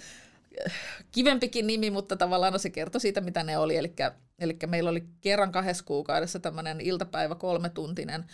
[0.66, 0.72] äh,
[1.12, 3.76] kivempikin nimi, mutta tavallaan no se kertoi siitä, mitä ne oli.
[3.76, 3.94] Eli,
[4.38, 8.24] eli meillä oli kerran kahdessa kuukaudessa tämmöinen iltapäivä kolmetuntinen,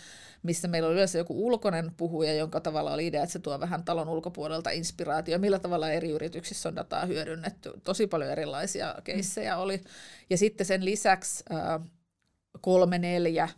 [0.43, 3.85] missä meillä oli yleensä joku ulkoinen puhuja, jonka tavalla oli idea, että se tuo vähän
[3.85, 7.71] talon ulkopuolelta inspiraatio, millä tavalla eri yrityksissä on dataa hyödynnetty.
[7.83, 9.81] Tosi paljon erilaisia keissejä oli.
[10.29, 11.81] Ja sitten sen lisäksi äh,
[12.61, 13.49] kolme, neljä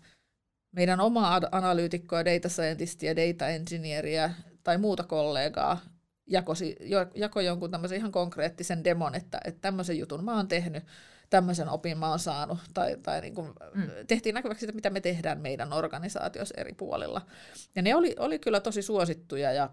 [0.73, 4.29] meidän omaa analyytikkoa, data scientistia, data engineeria
[4.63, 5.77] tai muuta kollegaa
[6.27, 6.75] jakosi,
[7.15, 10.83] jako jonkun tämmöisen ihan konkreettisen demon, että, että tämmöisen jutun mä oon tehnyt,
[11.29, 13.89] tämmöisen opin mä oon saanut, tai, tai niin kuin mm.
[14.07, 17.21] tehtiin näkyväksi sitä, mitä me tehdään meidän organisaatiossa eri puolilla.
[17.75, 19.69] Ja ne oli, oli kyllä tosi suosittuja ja,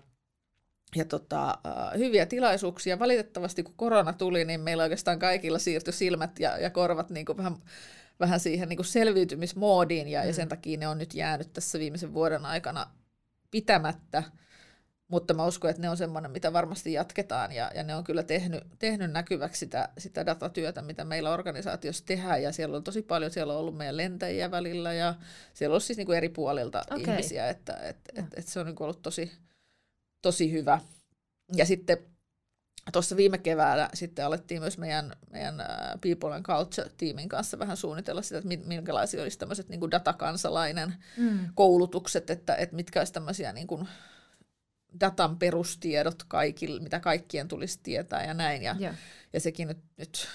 [0.96, 2.98] ja tota, uh, hyviä tilaisuuksia.
[2.98, 7.38] Valitettavasti kun korona tuli, niin meillä oikeastaan kaikilla siirtyi silmät ja, ja korvat niin kuin
[7.38, 7.56] vähän
[8.20, 10.26] vähän siihen niin kuin selviytymismoodiin ja, mm.
[10.26, 12.86] ja sen takia ne on nyt jäänyt tässä viimeisen vuoden aikana
[13.50, 14.22] pitämättä.
[15.08, 18.22] Mutta mä uskon, että ne on semmoinen, mitä varmasti jatketaan ja, ja ne on kyllä
[18.22, 23.30] tehnyt, tehnyt näkyväksi sitä, sitä datatyötä, mitä meillä organisaatiossa tehdään ja siellä on tosi paljon,
[23.30, 25.14] siellä on ollut meidän lentäjiä välillä ja
[25.54, 27.00] siellä on siis niin kuin eri puolilta okay.
[27.00, 29.32] ihmisiä, että et, et, et se on niin kuin ollut tosi,
[30.22, 30.80] tosi hyvä.
[31.56, 31.98] Ja sitten
[32.92, 35.54] tuossa viime keväänä sitten alettiin myös meidän, meidän
[36.00, 41.38] People and Culture-tiimin kanssa vähän suunnitella sitä, että minkälaisia olisi tämmöiset niin kuin datakansalainen mm.
[41.54, 43.88] koulutukset, että, että mitkä olisi tämmöisiä niin kuin
[45.00, 48.62] datan perustiedot kaikille, mitä kaikkien tulisi tietää ja näin.
[48.62, 48.94] Ja, yeah.
[49.32, 50.28] ja sekin nyt, nyt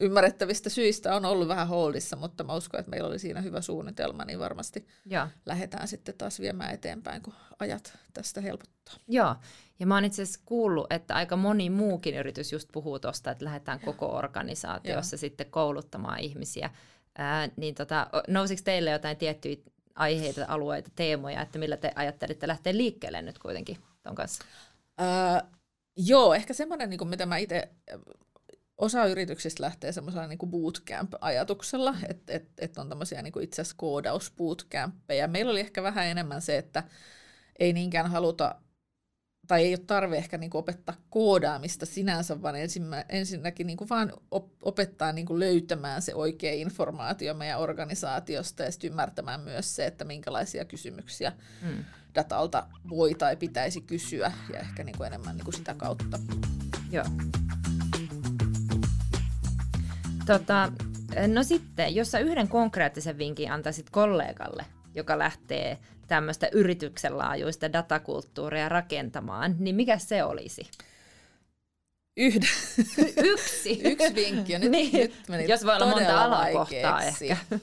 [0.00, 4.24] ymmärrettävistä syistä on ollut vähän holdissa, mutta mä uskon, että meillä oli siinä hyvä suunnitelma,
[4.24, 5.28] niin varmasti yeah.
[5.46, 8.94] lähdetään sitten taas viemään eteenpäin, kun ajat tästä helpottaa.
[9.08, 9.36] Joo,
[9.80, 13.44] ja mä oon itse asiassa kuullut, että aika moni muukin yritys just puhuu tuosta, että
[13.44, 15.20] lähdetään koko organisaatiossa yeah.
[15.20, 16.70] sitten kouluttamaan ihmisiä.
[17.18, 19.56] Ää, niin tota, nousiko teille jotain tiettyjä
[19.94, 24.44] aiheita, alueita, teemoja, että millä te ajattelitte lähteä liikkeelle nyt kuitenkin ton kanssa?
[24.98, 25.50] Ää,
[25.96, 27.68] joo, ehkä semmoinen, niin mitä mä itse,
[28.78, 35.28] osa yrityksistä lähtee semmoisella niin bootcamp-ajatuksella, että et, et on tämmöisiä niin itse asiassa koodausbootcampeja.
[35.28, 36.84] Meillä oli ehkä vähän enemmän se, että
[37.58, 38.54] ei niinkään haluta
[39.50, 44.12] tai ei ole tarve ehkä niin opettaa koodaamista sinänsä, vaan ensimmä, ensinnäkin niin vaan
[44.62, 50.64] opettaa niin löytämään se oikea informaatio meidän organisaatiosta ja sitten ymmärtämään myös se, että minkälaisia
[50.64, 51.32] kysymyksiä
[51.62, 51.84] mm.
[52.14, 56.18] datalta voi tai pitäisi kysyä ja ehkä niin enemmän niin sitä kautta.
[56.90, 57.04] Joo.
[60.26, 60.72] Tota,
[61.34, 68.68] no sitten, jos sä yhden konkreettisen vinkin antaisit kollegalle, joka lähtee tämmöistä yrityksen laajuista datakulttuuria
[68.68, 70.70] rakentamaan, niin mikä se olisi?
[72.16, 72.48] Yhden.
[73.32, 73.80] Yksi.
[73.84, 74.58] Yksi vinkki.
[74.58, 74.92] Nyt, niin.
[74.92, 77.36] nyt meni Jos voi olla monta alakohtaa ehkä.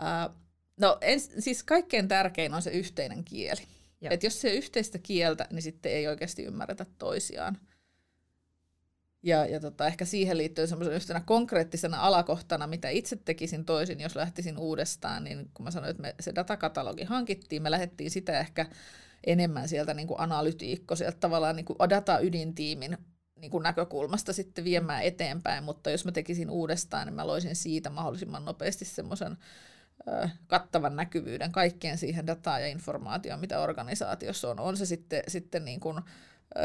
[0.00, 0.34] uh,
[0.80, 3.62] no ens, siis kaikkein tärkein on se yhteinen kieli.
[4.10, 7.58] Et jos se yhteistä kieltä, niin sitten ei oikeasti ymmärretä toisiaan.
[9.22, 14.16] Ja, ja tota, ehkä siihen liittyy semmoisen yhtenä konkreettisena alakohtana, mitä itse tekisin toisin, jos
[14.16, 18.66] lähtisin uudestaan, niin kun mä sanoin, että me se datakatalogi hankittiin, me lähdettiin sitä ehkä
[19.26, 22.98] enemmän sieltä niin kuin analytiikko, sieltä tavallaan niin kuin data-ydintiimin
[23.40, 27.90] niin kuin näkökulmasta sitten viemään eteenpäin, mutta jos mä tekisin uudestaan, niin mä loisin siitä
[27.90, 29.36] mahdollisimman nopeasti semmoisen
[30.46, 34.60] kattavan näkyvyyden kaikkeen siihen dataan ja informaatioon, mitä organisaatiossa on.
[34.60, 36.00] On se sitten, sitten niin kuin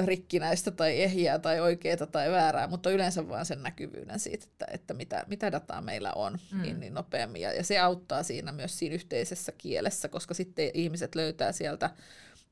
[0.06, 4.94] rikkinäistä tai ehjää tai oikeaa tai väärää, mutta yleensä vaan sen näkyvyyden siitä, että, että
[4.94, 6.62] mitä, mitä dataa meillä on mm.
[6.62, 7.42] niin, niin nopeammin.
[7.42, 11.90] Ja, ja se auttaa siinä myös siinä yhteisessä kielessä, koska sitten ihmiset löytää sieltä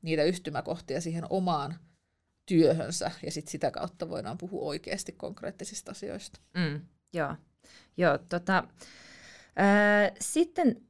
[0.01, 1.75] niitä yhtymäkohtia siihen omaan
[2.45, 6.39] työhönsä ja sitten sitä kautta voidaan puhua oikeasti konkreettisista asioista.
[6.57, 6.81] Mm,
[7.13, 7.35] joo,
[7.97, 8.63] joo tota,
[9.55, 10.81] ää, sitten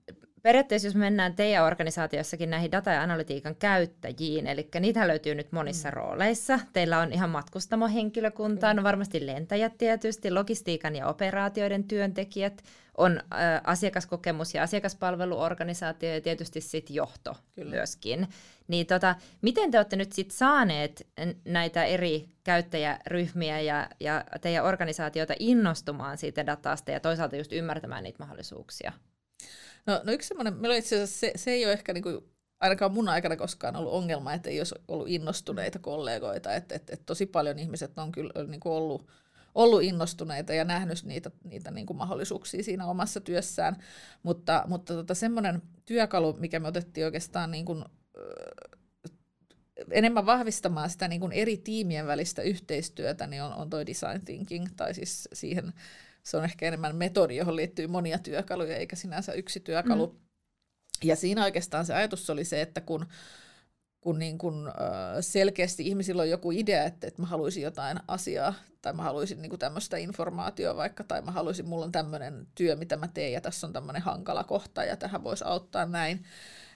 [0.45, 5.89] periaatteessa jos mennään teidän organisaatiossakin näihin data- ja analytiikan käyttäjiin, eli niitä löytyy nyt monissa
[5.89, 5.93] mm.
[5.93, 6.60] rooleissa.
[6.73, 8.77] Teillä on ihan matkustamohenkilökuntaa, mm.
[8.77, 12.63] no varmasti lentäjät tietysti, logistiikan ja operaatioiden työntekijät,
[12.97, 17.69] on ä, asiakaskokemus- ja asiakaspalveluorganisaatio ja tietysti sitten johto Kyllä.
[17.69, 18.27] myöskin.
[18.67, 21.08] Niin tota, miten te olette nyt sitten saaneet
[21.45, 28.23] näitä eri käyttäjäryhmiä ja, ja teidän organisaatiota innostumaan siitä datasta ja toisaalta just ymmärtämään niitä
[28.23, 28.91] mahdollisuuksia?
[29.86, 32.24] No, no yksi semmoinen, meillä itse asiassa se, se ei ole ehkä niinku,
[32.60, 37.06] ainakaan mun aikana koskaan ollut ongelma, että ei olisi ollut innostuneita kollegoita, että et, et
[37.06, 39.08] tosi paljon ihmiset on kyllä niinku ollut,
[39.56, 43.78] ollut innostuneita ja nähnyt niitä, niitä niin kuin mahdollisuuksia siinä omassa työssään,
[44.24, 47.86] mutta, mutta tota, semmoinen työkalu, mikä me otettiin oikeastaan niin kuin,
[49.91, 54.67] enemmän vahvistamaan sitä niin kuin eri tiimien välistä yhteistyötä, niin on, on toi design thinking,
[54.76, 55.74] tai siis siihen
[56.26, 60.08] se on ehkä enemmän metodi, johon liittyy monia työkaluja, eikä sinänsä yksi työkalu.
[60.08, 60.20] Mm.
[61.04, 63.06] Ja siinä oikeastaan se ajatus oli se, että kun,
[64.02, 64.72] kun niin kun,
[65.22, 69.60] selkeästi ihmisillä on joku idea, että, että mä haluaisin jotain asiaa, tai mä haluaisin niin
[69.60, 73.68] tämmöistä informaatiota vaikka, tai mä haluaisin, mulla on tämmöinen työ, mitä mä teen, ja tässä
[73.68, 76.24] on tämmöinen hankala kohta, ja tähän voisi auttaa näin,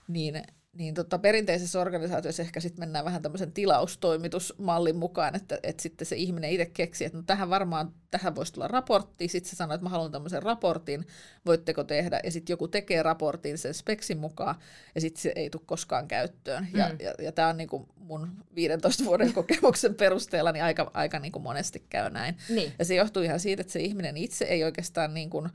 [0.08, 6.06] niin niin tota, perinteisessä organisaatiossa ehkä sitten mennään vähän tämmöisen tilaustoimitusmallin mukaan, että, että sitten
[6.06, 9.74] se ihminen itse keksii, että no tähän varmaan, tähän voisi tulla raportti, sitten se sanoo,
[9.74, 11.06] että mä haluan tämmöisen raportin,
[11.46, 14.54] voitteko tehdä, ja sitten joku tekee raportin sen speksin mukaan,
[14.94, 16.68] ja sitten se ei tule koskaan käyttöön.
[16.72, 16.78] Mm.
[16.78, 21.38] Ja, ja, ja tämä on niinku mun 15 vuoden kokemuksen perusteella niin aika, aika niinku
[21.38, 22.36] monesti käy näin.
[22.48, 22.72] Niin.
[22.78, 25.48] Ja se johtuu ihan siitä, että se ihminen itse ei oikeastaan niinku,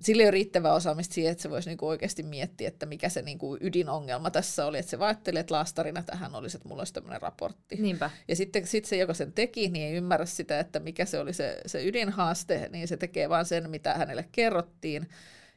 [0.00, 3.22] sillä ei ole riittävää osaamista siihen, että se voisi niinku oikeasti miettiä, että mikä se
[3.22, 4.78] niinku ydinongelma tässä oli.
[4.78, 7.76] Että se vaattelee, että laastarina tähän olisi, että mulla olisi tämmöinen raportti.
[7.76, 8.10] Niinpä.
[8.28, 11.32] Ja sitten sit se, joka sen teki, niin ei ymmärrä sitä, että mikä se oli
[11.32, 15.08] se, se ydinhaaste, niin se tekee vaan sen, mitä hänelle kerrottiin.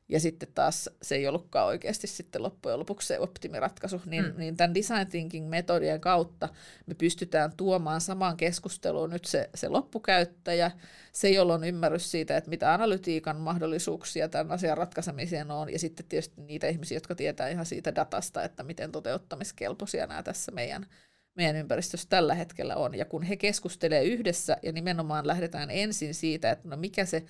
[0.09, 4.01] Ja sitten taas se ei ollutkaan oikeasti sitten loppujen lopuksi se optimiratkaisu.
[4.05, 4.33] Niin, mm.
[4.37, 6.49] niin tämän design thinking metodien kautta
[6.85, 10.71] me pystytään tuomaan samaan keskusteluun nyt se, se loppukäyttäjä,
[11.11, 16.05] se, jolla on ymmärrys siitä, että mitä analytiikan mahdollisuuksia tämän asian ratkaisemiseen on, ja sitten
[16.05, 20.85] tietysti niitä ihmisiä, jotka tietää ihan siitä datasta, että miten toteuttamiskelpoisia nämä tässä meidän,
[21.35, 22.95] meidän ympäristössä tällä hetkellä on.
[22.95, 27.23] Ja kun he keskustelevat yhdessä ja nimenomaan lähdetään ensin siitä, että no mikä se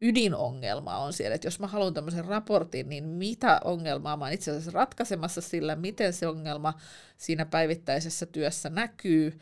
[0.00, 4.50] ydinongelma on siellä, että jos mä haluan tämmöisen raportin, niin mitä ongelmaa mä oon itse
[4.50, 6.74] asiassa ratkaisemassa sillä, miten se ongelma
[7.16, 9.38] siinä päivittäisessä työssä näkyy,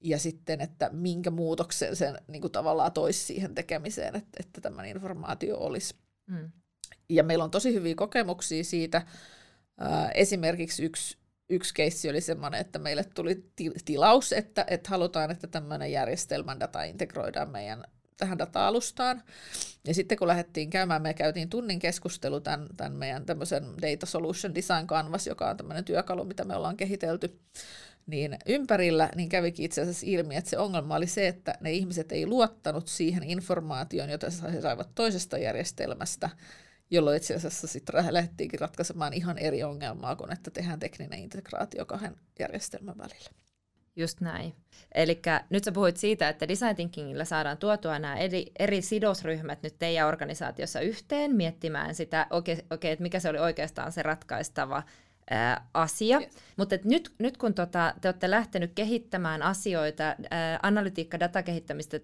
[0.00, 4.84] ja sitten, että minkä muutoksen sen niin kuin tavallaan toisi siihen tekemiseen, että, että tämä
[4.84, 5.94] informaatio olisi.
[6.26, 6.50] Mm.
[7.08, 9.02] Ja meillä on tosi hyviä kokemuksia siitä.
[10.14, 11.18] Esimerkiksi yksi,
[11.48, 13.50] yksi keissi oli sellainen, että meille tuli
[13.84, 17.84] tilaus, että, että halutaan, että tämmöinen järjestelmän data integroidaan meidän
[18.22, 19.22] tähän data-alustaan.
[19.86, 24.54] Ja sitten kun lähdettiin käymään, me käytiin tunnin keskustelu tämän, tämän meidän tämmöisen Data Solution
[24.54, 27.40] Design Canvas, joka on tämmöinen työkalu, mitä me ollaan kehitelty,
[28.06, 32.12] niin ympärillä niin kävikin itse asiassa ilmi, että se ongelma oli se, että ne ihmiset
[32.12, 36.30] ei luottanut siihen informaatioon, jota he saivat toisesta järjestelmästä,
[36.90, 42.16] jolloin itse asiassa sitten lähdettiinkin ratkaisemaan ihan eri ongelmaa kuin että tehdään tekninen integraatio kahden
[42.38, 43.41] järjestelmän välillä.
[43.96, 44.54] Just näin.
[44.94, 49.78] Eli nyt sä puhuit siitä, että design thinkingillä saadaan tuotua nämä eri, eri sidosryhmät nyt
[49.78, 54.82] teidän organisaatiossa yhteen miettimään sitä, okei, okay, okay, että mikä se oli oikeastaan se ratkaistava
[55.30, 56.20] ää, asia.
[56.20, 56.32] Yes.
[56.56, 62.00] Mutta nyt, nyt kun tota, te olette lähtenyt kehittämään asioita, ää, analytiikka datakehittämistä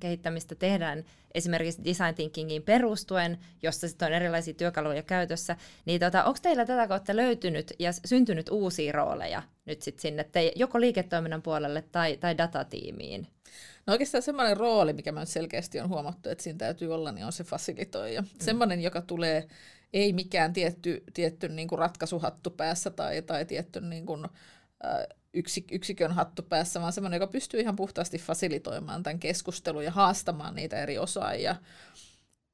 [0.00, 1.04] kehittämistä tehdään
[1.34, 6.88] esimerkiksi design thinkingiin perustuen, jossa sitten on erilaisia työkaluja käytössä, niin tota, onko teillä tätä
[6.88, 12.38] kautta löytynyt ja syntynyt uusia rooleja nyt sitten sinne te, joko liiketoiminnan puolelle tai, tai
[12.38, 13.26] datatiimiin?
[13.86, 17.32] No oikeastaan semmoinen rooli, mikä mä selkeästi on huomattu, että siinä täytyy olla, niin on
[17.32, 18.22] se fasilitoija.
[18.22, 18.28] Mm.
[18.40, 19.48] Semmoinen, joka tulee
[19.92, 24.26] ei mikään tietty, tietty niin kuin ratkaisuhattu päässä tai, tai tietty niin kuin,
[25.34, 30.54] yksi, yksikön hattu päässä, vaan semmoinen, joka pystyy ihan puhtaasti fasilitoimaan tämän keskustelun ja haastamaan
[30.54, 31.56] niitä eri osaajia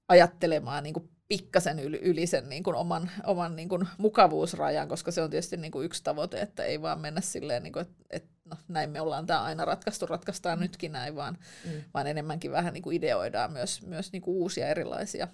[0.09, 5.11] ajattelemaan niin kuin pikkasen yli, yli sen niin kuin oman, oman niin kuin mukavuusrajan, koska
[5.11, 8.05] se on tietysti niin kuin yksi tavoite, että ei vaan mennä silleen, niin kuin, että,
[8.11, 11.83] että no, näin me ollaan tämä aina ratkaistu, ratkaistaan nytkin näin, vaan, mm.
[11.95, 15.29] vaan enemmänkin vähän niin kuin ideoidaan myös, myös niin kuin uusia erilaisia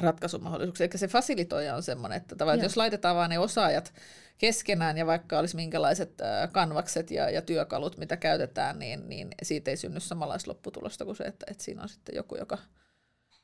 [0.00, 0.84] ratkaisumahdollisuuksia.
[0.84, 3.94] Eli se fasilitoija on semmoinen, että tavallaan, että jos laitetaan vaan ne osaajat
[4.38, 9.76] keskenään ja vaikka olisi minkälaiset kanvakset ja, ja työkalut, mitä käytetään, niin, niin siitä ei
[9.76, 12.58] synny samanlaista lopputulosta kuin se, että, että siinä on sitten joku, joka,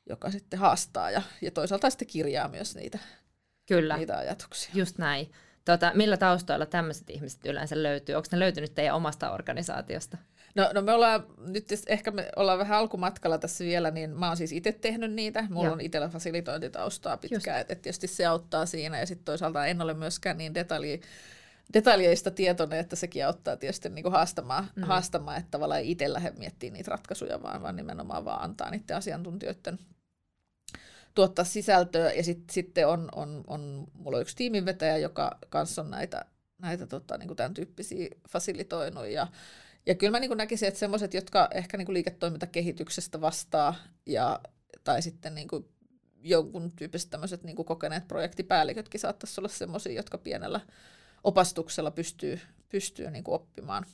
[0.09, 2.99] joka sitten haastaa ja, ja toisaalta sitten kirjaa myös niitä,
[3.67, 3.97] Kyllä.
[3.97, 4.71] niitä ajatuksia.
[4.73, 5.31] Just näin.
[5.65, 8.15] Tota, millä taustoilla tämmöiset ihmiset yleensä löytyy?
[8.15, 10.17] Onko ne löytynyt teidän omasta organisaatiosta?
[10.55, 14.37] No, no me ollaan, nyt ehkä me ollaan vähän alkumatkalla tässä vielä, niin mä oon
[14.37, 15.47] siis itse tehnyt niitä.
[15.49, 15.73] Mulla Joo.
[15.73, 18.99] on itsellä fasilitointitaustaa pitkään, että et tietysti se auttaa siinä.
[18.99, 21.01] Ja sitten toisaalta en ole myöskään niin detalji,
[21.73, 24.83] detaljeista tietoinen, että sekin auttaa tietysti niin kuin haastamaan, mm.
[24.83, 29.79] haastamaan, että tavallaan itse lähde miettimään niitä ratkaisuja, vaan, vaan nimenomaan vaan antaa niiden asiantuntijoiden
[31.15, 32.11] tuottaa sisältöä.
[32.11, 36.25] Ja sit, sitten on, on, on, mulla on yksi tiiminvetäjä, joka kanssa on näitä,
[36.61, 39.07] näitä tota, niin kuin tämän tyyppisiä fasilitoinut.
[39.07, 39.27] Ja,
[39.85, 44.39] ja kyllä mä niin näkisin, että semmoiset, jotka ehkä niin liiketoimintakehityksestä vastaa, ja,
[44.83, 45.65] tai sitten niin kuin
[46.23, 50.59] jonkun tyyppiset tämmöiset niin kokeneet projektipäällikötkin saattaisi olla semmoisia, jotka pienellä
[51.23, 52.39] opastuksella pystyy,
[52.69, 53.85] pystyy niin kuin oppimaan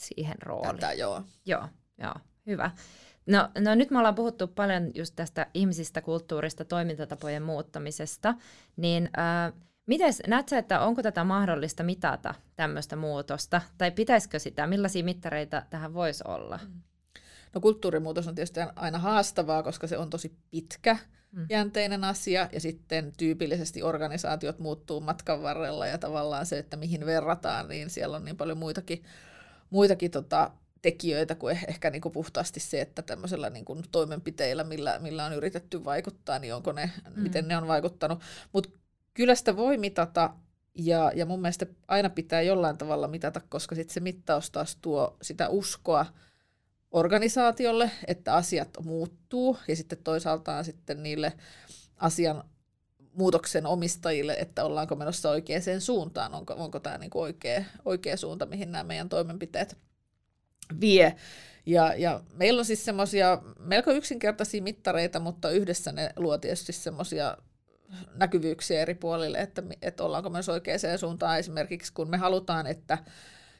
[0.00, 0.76] siihen rooliin.
[0.76, 1.22] Tätä, joo.
[1.46, 1.68] Joo,
[1.98, 2.14] joo,
[2.46, 2.70] hyvä.
[3.26, 8.34] No, no nyt me ollaan puhuttu paljon just tästä ihmisistä, kulttuurista, toimintatapojen muuttamisesta,
[8.76, 9.52] niin äh,
[9.86, 15.62] Miten näet sä, että onko tätä mahdollista mitata tämmöistä muutosta, tai pitäisikö sitä, millaisia mittareita
[15.70, 16.60] tähän voisi olla?
[16.62, 16.82] Mm.
[17.54, 20.96] No kulttuurimuutos on tietysti aina haastavaa, koska se on tosi pitkä
[21.32, 21.46] mm.
[21.50, 27.68] jänteinen asia, ja sitten tyypillisesti organisaatiot muuttuu matkan varrella, ja tavallaan se, että mihin verrataan,
[27.68, 29.02] niin siellä on niin paljon muitakin,
[29.70, 30.50] muitakin tota,
[30.82, 35.32] tekijöitä kuin ehkä niin kuin puhtaasti se, että tämmöisellä niin kuin toimenpiteillä, millä, millä on
[35.32, 37.22] yritetty vaikuttaa, niin onko ne, mm.
[37.22, 38.20] miten ne on vaikuttanut.
[38.52, 38.70] Mutta
[39.14, 40.30] kyllä sitä voi mitata
[40.74, 45.16] ja, ja mun mielestä aina pitää jollain tavalla mitata, koska sitten se mittaus taas tuo
[45.22, 46.06] sitä uskoa
[46.90, 51.32] organisaatiolle, että asiat muuttuu ja sitten toisaalta sitten niille
[51.96, 52.44] asian
[53.12, 58.72] muutoksen omistajille, että ollaanko menossa oikeaan suuntaan, onko, onko tämä niinku oikea, oikea suunta, mihin
[58.72, 59.78] nämä meidän toimenpiteet
[60.80, 61.16] vie.
[61.66, 67.36] Ja, ja meillä on siis semmoisia melko yksinkertaisia mittareita, mutta yhdessä ne luo tietysti semmoisia
[68.14, 72.98] näkyvyyksiä eri puolille, että, että ollaanko myös oikeaan suuntaan esimerkiksi, kun me halutaan, että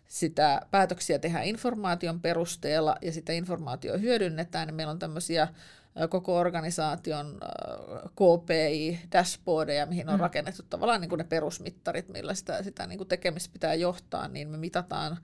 [0.09, 5.49] sitä päätöksiä tehdään informaation perusteella ja sitä informaatiota hyödynnetään, niin meillä on tämmöisiä
[6.09, 7.41] koko organisaation
[8.17, 10.21] KPI-dashboardeja, mihin on mm.
[10.21, 14.49] rakennettu tavallaan niin kuin ne perusmittarit, millä sitä, sitä niin kuin tekemistä pitää johtaa, niin
[14.49, 15.19] me mitataan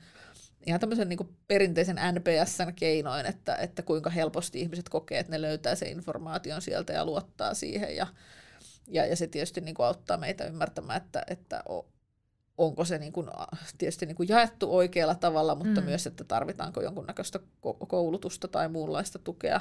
[0.67, 5.43] ihan tämmöisen niin kuin perinteisen NPSn keinoin, että, että kuinka helposti ihmiset kokee, että ne
[5.43, 8.07] löytää se informaation sieltä ja luottaa siihen ja,
[8.89, 11.63] ja, ja se tietysti niin kuin auttaa meitä ymmärtämään, että, että
[12.59, 13.27] onko se niin kuin,
[13.79, 15.85] tietysti niin kuin jaettu oikealla tavalla, mutta mm.
[15.85, 17.41] myös, että tarvitaanko jonkunnäköistä
[17.89, 19.61] koulutusta tai muunlaista tukea.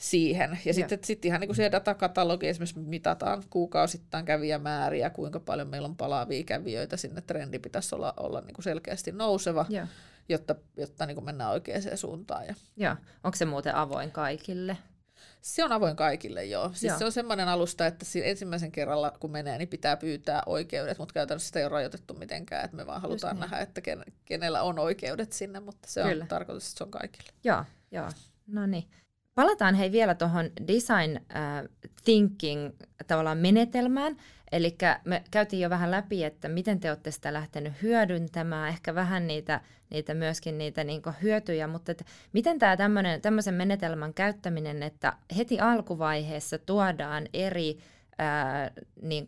[0.00, 0.58] siihen.
[0.64, 5.88] Ja sitten sit ihan niin kuin siellä datakatalogi esimerkiksi mitataan kuukausittain kävijämääriä, kuinka paljon meillä
[5.88, 9.86] on palaavia kävijöitä, sinne trendi pitäisi olla, olla niin kuin selkeästi nouseva, ja.
[10.28, 12.46] jotta, jotta niin kuin mennään oikeaan suuntaan.
[12.46, 12.54] Ja.
[12.76, 12.96] Ja.
[13.24, 14.76] Onko se muuten avoin kaikille?
[15.40, 16.68] Se on avoin kaikille, joo.
[16.68, 16.98] Siis joo.
[16.98, 21.46] se on semmoinen alusta, että ensimmäisen kerralla kun menee, niin pitää pyytää oikeudet, mutta käytännössä
[21.46, 23.40] sitä ei ole rajoitettu mitenkään, että me vaan halutaan niin.
[23.40, 26.22] nähdä, että ken, kenellä on oikeudet sinne, mutta se Kyllä.
[26.22, 27.30] on tarkoitus, että se on kaikille.
[27.44, 28.08] Joo, joo.
[28.46, 28.84] No niin.
[29.34, 32.70] Palataan hei vielä tuohon design uh, thinking
[33.06, 34.16] tavallaan menetelmään.
[34.52, 39.26] Eli me käytiin jo vähän läpi, että miten te olette sitä lähtenyt hyödyntämään, ehkä vähän
[39.26, 42.76] niitä, niitä myöskin niitä niin hyötyjä, mutta että miten tämä
[43.22, 47.78] tämmöisen menetelmän käyttäminen, että heti alkuvaiheessa tuodaan eri,
[48.18, 48.70] ää,
[49.02, 49.26] niin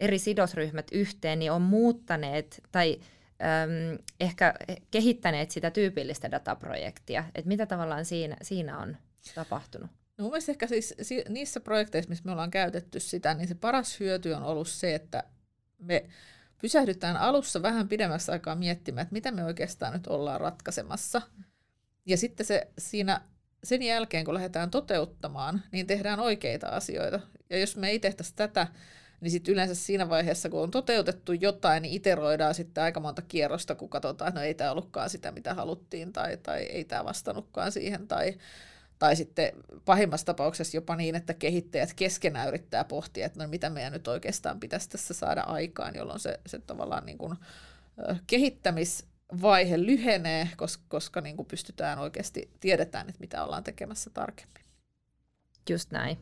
[0.00, 4.54] eri sidosryhmät yhteen, niin on muuttaneet tai äm, ehkä
[4.90, 8.96] kehittäneet sitä tyypillistä dataprojektia, että mitä tavallaan siinä, siinä on
[9.34, 9.90] tapahtunut?
[10.18, 10.94] No mun mielestä ehkä siis
[11.28, 15.24] niissä projekteissa, missä me ollaan käytetty sitä, niin se paras hyöty on ollut se, että
[15.78, 16.08] me
[16.60, 21.22] pysähdytään alussa vähän pidemmässä aikaa miettimään, että mitä me oikeastaan nyt ollaan ratkaisemassa.
[22.06, 23.20] Ja sitten se siinä
[23.64, 27.20] sen jälkeen, kun lähdetään toteuttamaan, niin tehdään oikeita asioita.
[27.50, 28.66] Ja jos me ei tehtäisi tätä,
[29.20, 33.74] niin sitten yleensä siinä vaiheessa, kun on toteutettu jotain, niin iteroidaan sitten aika monta kierrosta,
[33.74, 37.72] kun katsotaan, että no ei tämä ollutkaan sitä, mitä haluttiin, tai, tai ei tämä vastannutkaan
[37.72, 38.34] siihen, tai
[38.98, 39.52] tai sitten
[39.84, 44.60] pahimmassa tapauksessa jopa niin, että kehittäjät keskenään yrittää pohtia, että no mitä meidän nyt oikeastaan
[44.60, 47.36] pitäisi tässä saada aikaan, jolloin se, se tavallaan niin kuin,
[48.26, 54.64] kehittämisvaihe lyhenee, koska, koska niin kuin pystytään oikeasti, tiedetään, että mitä ollaan tekemässä tarkemmin.
[55.70, 56.18] Just näin.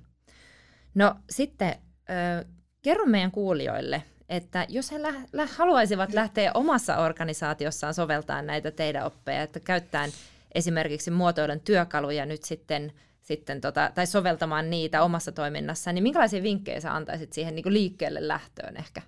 [0.95, 2.45] No sitten äh,
[2.83, 9.07] kerro meidän kuulijoille, että jos he lä- lä- haluaisivat lähteä omassa organisaatiossaan soveltaa näitä teidän
[9.07, 10.09] oppeja, että käyttää
[10.55, 16.81] esimerkiksi muotoilun työkaluja nyt sitten, sitten tota, tai soveltamaan niitä omassa toiminnassa, niin minkälaisia vinkkejä
[16.81, 19.03] sä antaisit siihen niin kuin liikkeelle lähtöön ehkä?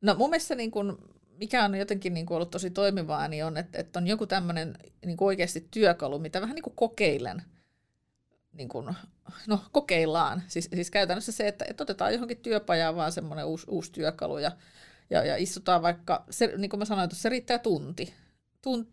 [0.00, 0.98] No mun mielestä niin kun,
[1.38, 4.74] mikä on jotenkin niin kuin ollut tosi toimivaa, niin on, että, että on joku tämmöinen
[5.06, 7.42] niin oikeasti työkalu, mitä vähän niin kuin kokeilen.
[8.52, 8.96] Niin kuin,
[9.46, 10.42] no kokeillaan.
[10.46, 14.52] Siis, siis käytännössä se, että, että otetaan johonkin työpajaan vaan semmoinen uusi, uusi työkalu ja,
[15.10, 18.14] ja, ja istutaan vaikka, se, niin kuin mä sanoin, että se riittää tunti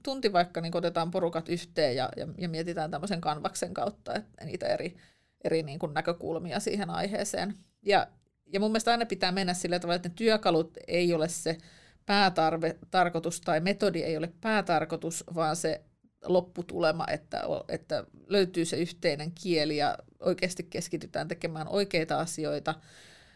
[0.03, 4.67] tunti vaikka niin otetaan porukat yhteen ja, ja, ja mietitään tämmöisen kanvaksen kautta että niitä
[4.67, 4.95] eri,
[5.43, 7.53] eri niin kuin näkökulmia siihen aiheeseen.
[7.83, 8.07] Ja,
[8.53, 11.57] ja mun mielestä aina pitää mennä sillä tavalla, että ne työkalut ei ole se
[12.05, 15.81] päätarve, tarkoitus tai metodi ei ole päätarkoitus, vaan se
[16.25, 22.75] lopputulema, että, että löytyy se yhteinen kieli ja oikeasti keskitytään tekemään oikeita asioita–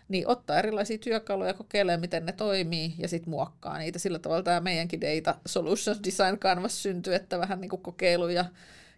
[0.09, 3.99] niin ottaa erilaisia työkaluja, kokeilee miten ne toimii ja sitten muokkaa niitä.
[3.99, 8.45] Sillä tavalla tämä meidänkin Data Solutions Design Canvas syntyy, että vähän niin kuin kokeilu ja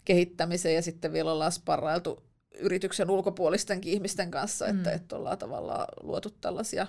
[0.05, 2.23] kehittämiseen ja sitten vielä ollaan sparrailtu
[2.59, 4.95] yrityksen ulkopuolistenkin ihmisten kanssa, että, mm.
[4.95, 6.87] että ollaan tavallaan luotu tällaisia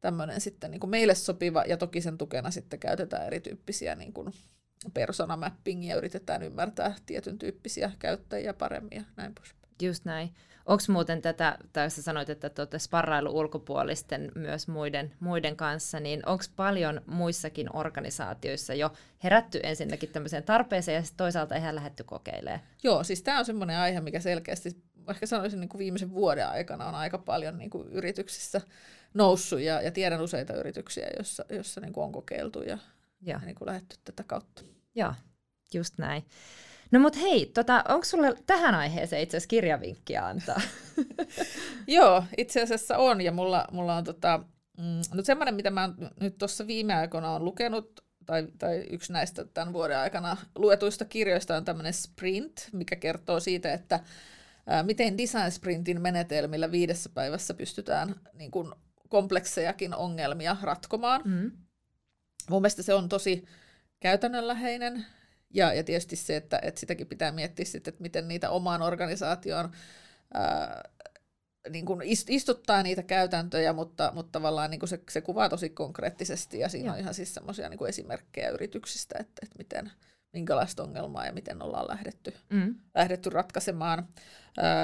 [0.00, 4.34] tämmöinen sitten niin kuin meille sopiva ja toki sen tukena sitten käytetään erityyppisiä niin kuin
[4.94, 9.54] personamappingia, yritetään ymmärtää tietyn tyyppisiä käyttäjiä paremmin ja näin pois.
[9.82, 10.30] Just näin.
[10.66, 16.28] Onko muuten tätä, tai sä sanoit, että olette sparrailu ulkopuolisten myös muiden, muiden kanssa, niin
[16.28, 18.92] onko paljon muissakin organisaatioissa jo
[19.24, 22.60] herätty ensinnäkin tämmöiseen tarpeeseen ja sitten toisaalta ihan lähetty kokeilemaan?
[22.82, 26.86] Joo, siis tämä on semmoinen aihe, mikä selkeästi, ehkä sanoisin niin kuin viimeisen vuoden aikana
[26.86, 28.60] on aika paljon niin kuin yrityksissä
[29.14, 32.78] noussut ja, ja tiedän useita yrityksiä, joissa, joissa niin kuin on kokeiltu ja, ja.
[33.20, 34.62] ja niin kuin lähetty tätä kautta.
[34.94, 35.14] Joo,
[35.74, 36.24] just näin.
[36.94, 40.60] No mut hei, tota, onko sulle tähän aiheeseen itse asiassa kirjavinkkiä antaa?
[41.86, 44.44] Joo, itse asiassa on, ja mulla, mulla on tota,
[44.78, 45.90] mm, no semmoinen, mitä mä
[46.20, 51.56] nyt tuossa viime aikoina on lukenut, tai, tai yksi näistä tämän vuoden aikana luetuista kirjoista
[51.56, 54.00] on tämmöinen sprint, mikä kertoo siitä, että
[54.66, 58.76] ää, miten design sprintin menetelmillä viidessä päivässä pystytään niin kun,
[59.08, 61.22] kompleksejakin ongelmia ratkomaan.
[61.24, 61.50] Mm.
[62.50, 63.44] Mun mielestä se on tosi
[64.00, 65.06] käytännönläheinen
[65.54, 69.72] ja, ja tietysti se, että, että sitäkin pitää miettiä sitten, että miten niitä omaan organisaatioon
[70.34, 70.90] ää,
[71.70, 76.58] niin kuin istuttaa niitä käytäntöjä, mutta, mutta tavallaan niin kuin se, se kuvaa tosi konkreettisesti
[76.58, 76.92] ja siinä ja.
[76.92, 79.90] on ihan siis semmoisia niin esimerkkejä yrityksistä, että, että miten,
[80.32, 82.74] minkälaista ongelmaa ja miten ollaan lähdetty, mm.
[82.94, 84.08] lähdetty ratkaisemaan.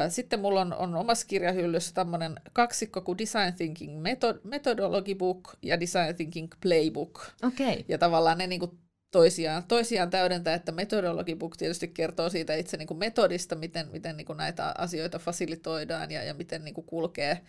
[0.09, 4.03] Sitten mulla on, on omassa kirjahyllyssä tämmöinen kaksikko kuin Design Thinking
[4.45, 7.27] Methodology Book ja Design Thinking Playbook.
[7.43, 7.85] Okay.
[7.89, 8.79] Ja tavallaan ne niin kuin
[9.11, 14.27] toisiaan, toisiaan täydentää, että metodologibook tietysti kertoo siitä itse niin kuin metodista, miten, miten niin
[14.27, 17.41] kuin näitä asioita fasilitoidaan ja, ja miten niin kuin kulkee,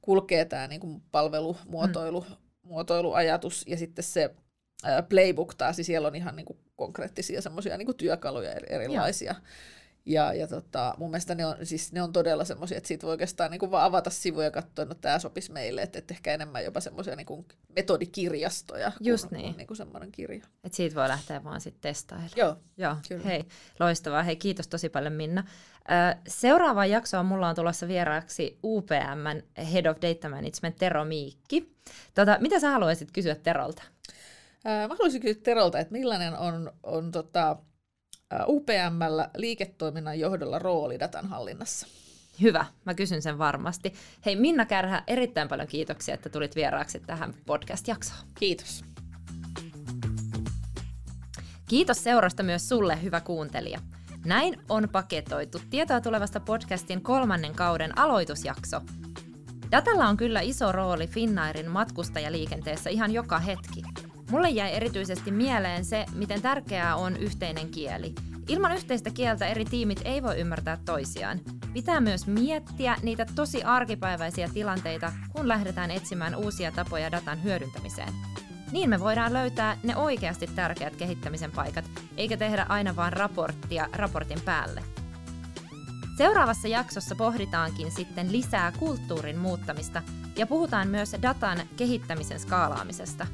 [0.00, 2.36] kulkee tämä niin kuin palvelumuotoilu, mm.
[2.62, 4.34] muotoiluajatus ja sitten se
[5.08, 9.32] playbook taas, niin siellä on ihan niin kuin konkreettisia semmoisia niin työkaluja erilaisia.
[9.32, 9.40] Ja.
[10.06, 13.10] Ja, ja tota, mun mielestä ne on, siis ne on todella semmoisia, että siitä voi
[13.10, 16.14] oikeastaan niin kuin vaan avata sivuja ja katsoa, että no, tämä sopisi meille, että, että
[16.14, 17.46] ehkä enemmän jopa semmoisia niin kuin
[17.76, 19.46] metodikirjastoja Just kuin, niin.
[19.46, 20.46] kuin, niin kuin semmoinen kirja.
[20.64, 22.30] Et siitä voi lähteä vaan sitten testailemaan.
[22.36, 23.24] Joo, Joo, Kyllä.
[23.24, 23.44] hei,
[23.80, 24.22] loistavaa.
[24.22, 25.44] Hei, kiitos tosi paljon Minna.
[26.28, 29.42] Seuraava jaksoa mulla on tulossa vieraaksi UPMn
[29.72, 31.76] Head of Data Management Tero Miikki.
[32.14, 33.82] Tota, mitä sä haluaisit kysyä Terolta?
[34.64, 37.56] Mä haluaisin kysyä Terolta, että millainen on, on tota,
[38.46, 41.86] UPMllä liiketoiminnan johdolla rooli datan hallinnassa?
[42.42, 43.92] Hyvä, mä kysyn sen varmasti.
[44.26, 48.20] Hei Minna Kärhä, erittäin paljon kiitoksia, että tulit vieraaksi tähän podcast-jaksoon.
[48.34, 48.84] Kiitos.
[51.68, 53.80] Kiitos seurasta myös sulle, hyvä kuuntelija.
[54.24, 58.80] Näin on paketoitu Tietoa tulevasta podcastin kolmannen kauden aloitusjakso.
[59.70, 63.82] Datalla on kyllä iso rooli Finnairin matkustajaliikenteessä ihan joka hetki.
[64.30, 68.14] Mulle jäi erityisesti mieleen se, miten tärkeää on yhteinen kieli.
[68.48, 71.40] Ilman yhteistä kieltä eri tiimit ei voi ymmärtää toisiaan.
[71.72, 78.12] Pitää myös miettiä niitä tosi arkipäiväisiä tilanteita, kun lähdetään etsimään uusia tapoja datan hyödyntämiseen.
[78.72, 81.84] Niin me voidaan löytää ne oikeasti tärkeät kehittämisen paikat,
[82.16, 84.82] eikä tehdä aina vain raporttia raportin päälle.
[86.18, 90.02] Seuraavassa jaksossa pohditaankin sitten lisää kulttuurin muuttamista
[90.36, 93.26] ja puhutaan myös datan kehittämisen skaalaamisesta.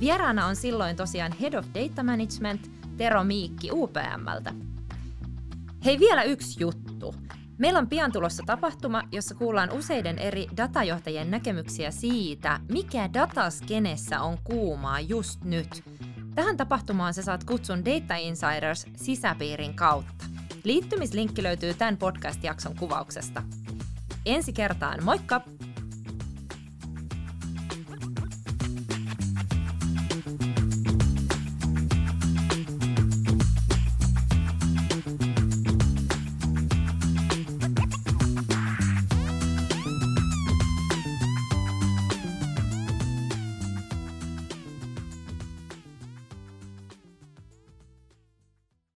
[0.00, 4.54] Vieraana on silloin tosiaan Head of Data Management Tero Miikki UPMltä.
[5.84, 7.14] Hei vielä yksi juttu.
[7.58, 14.38] Meillä on pian tulossa tapahtuma, jossa kuullaan useiden eri datajohtajien näkemyksiä siitä, mikä dataskenessä on
[14.44, 15.84] kuumaa just nyt.
[16.34, 20.24] Tähän tapahtumaan sä saat kutsun Data Insiders sisäpiirin kautta.
[20.64, 23.42] Liittymislinkki löytyy tämän podcast-jakson kuvauksesta.
[24.26, 25.40] Ensi kertaan, moikka!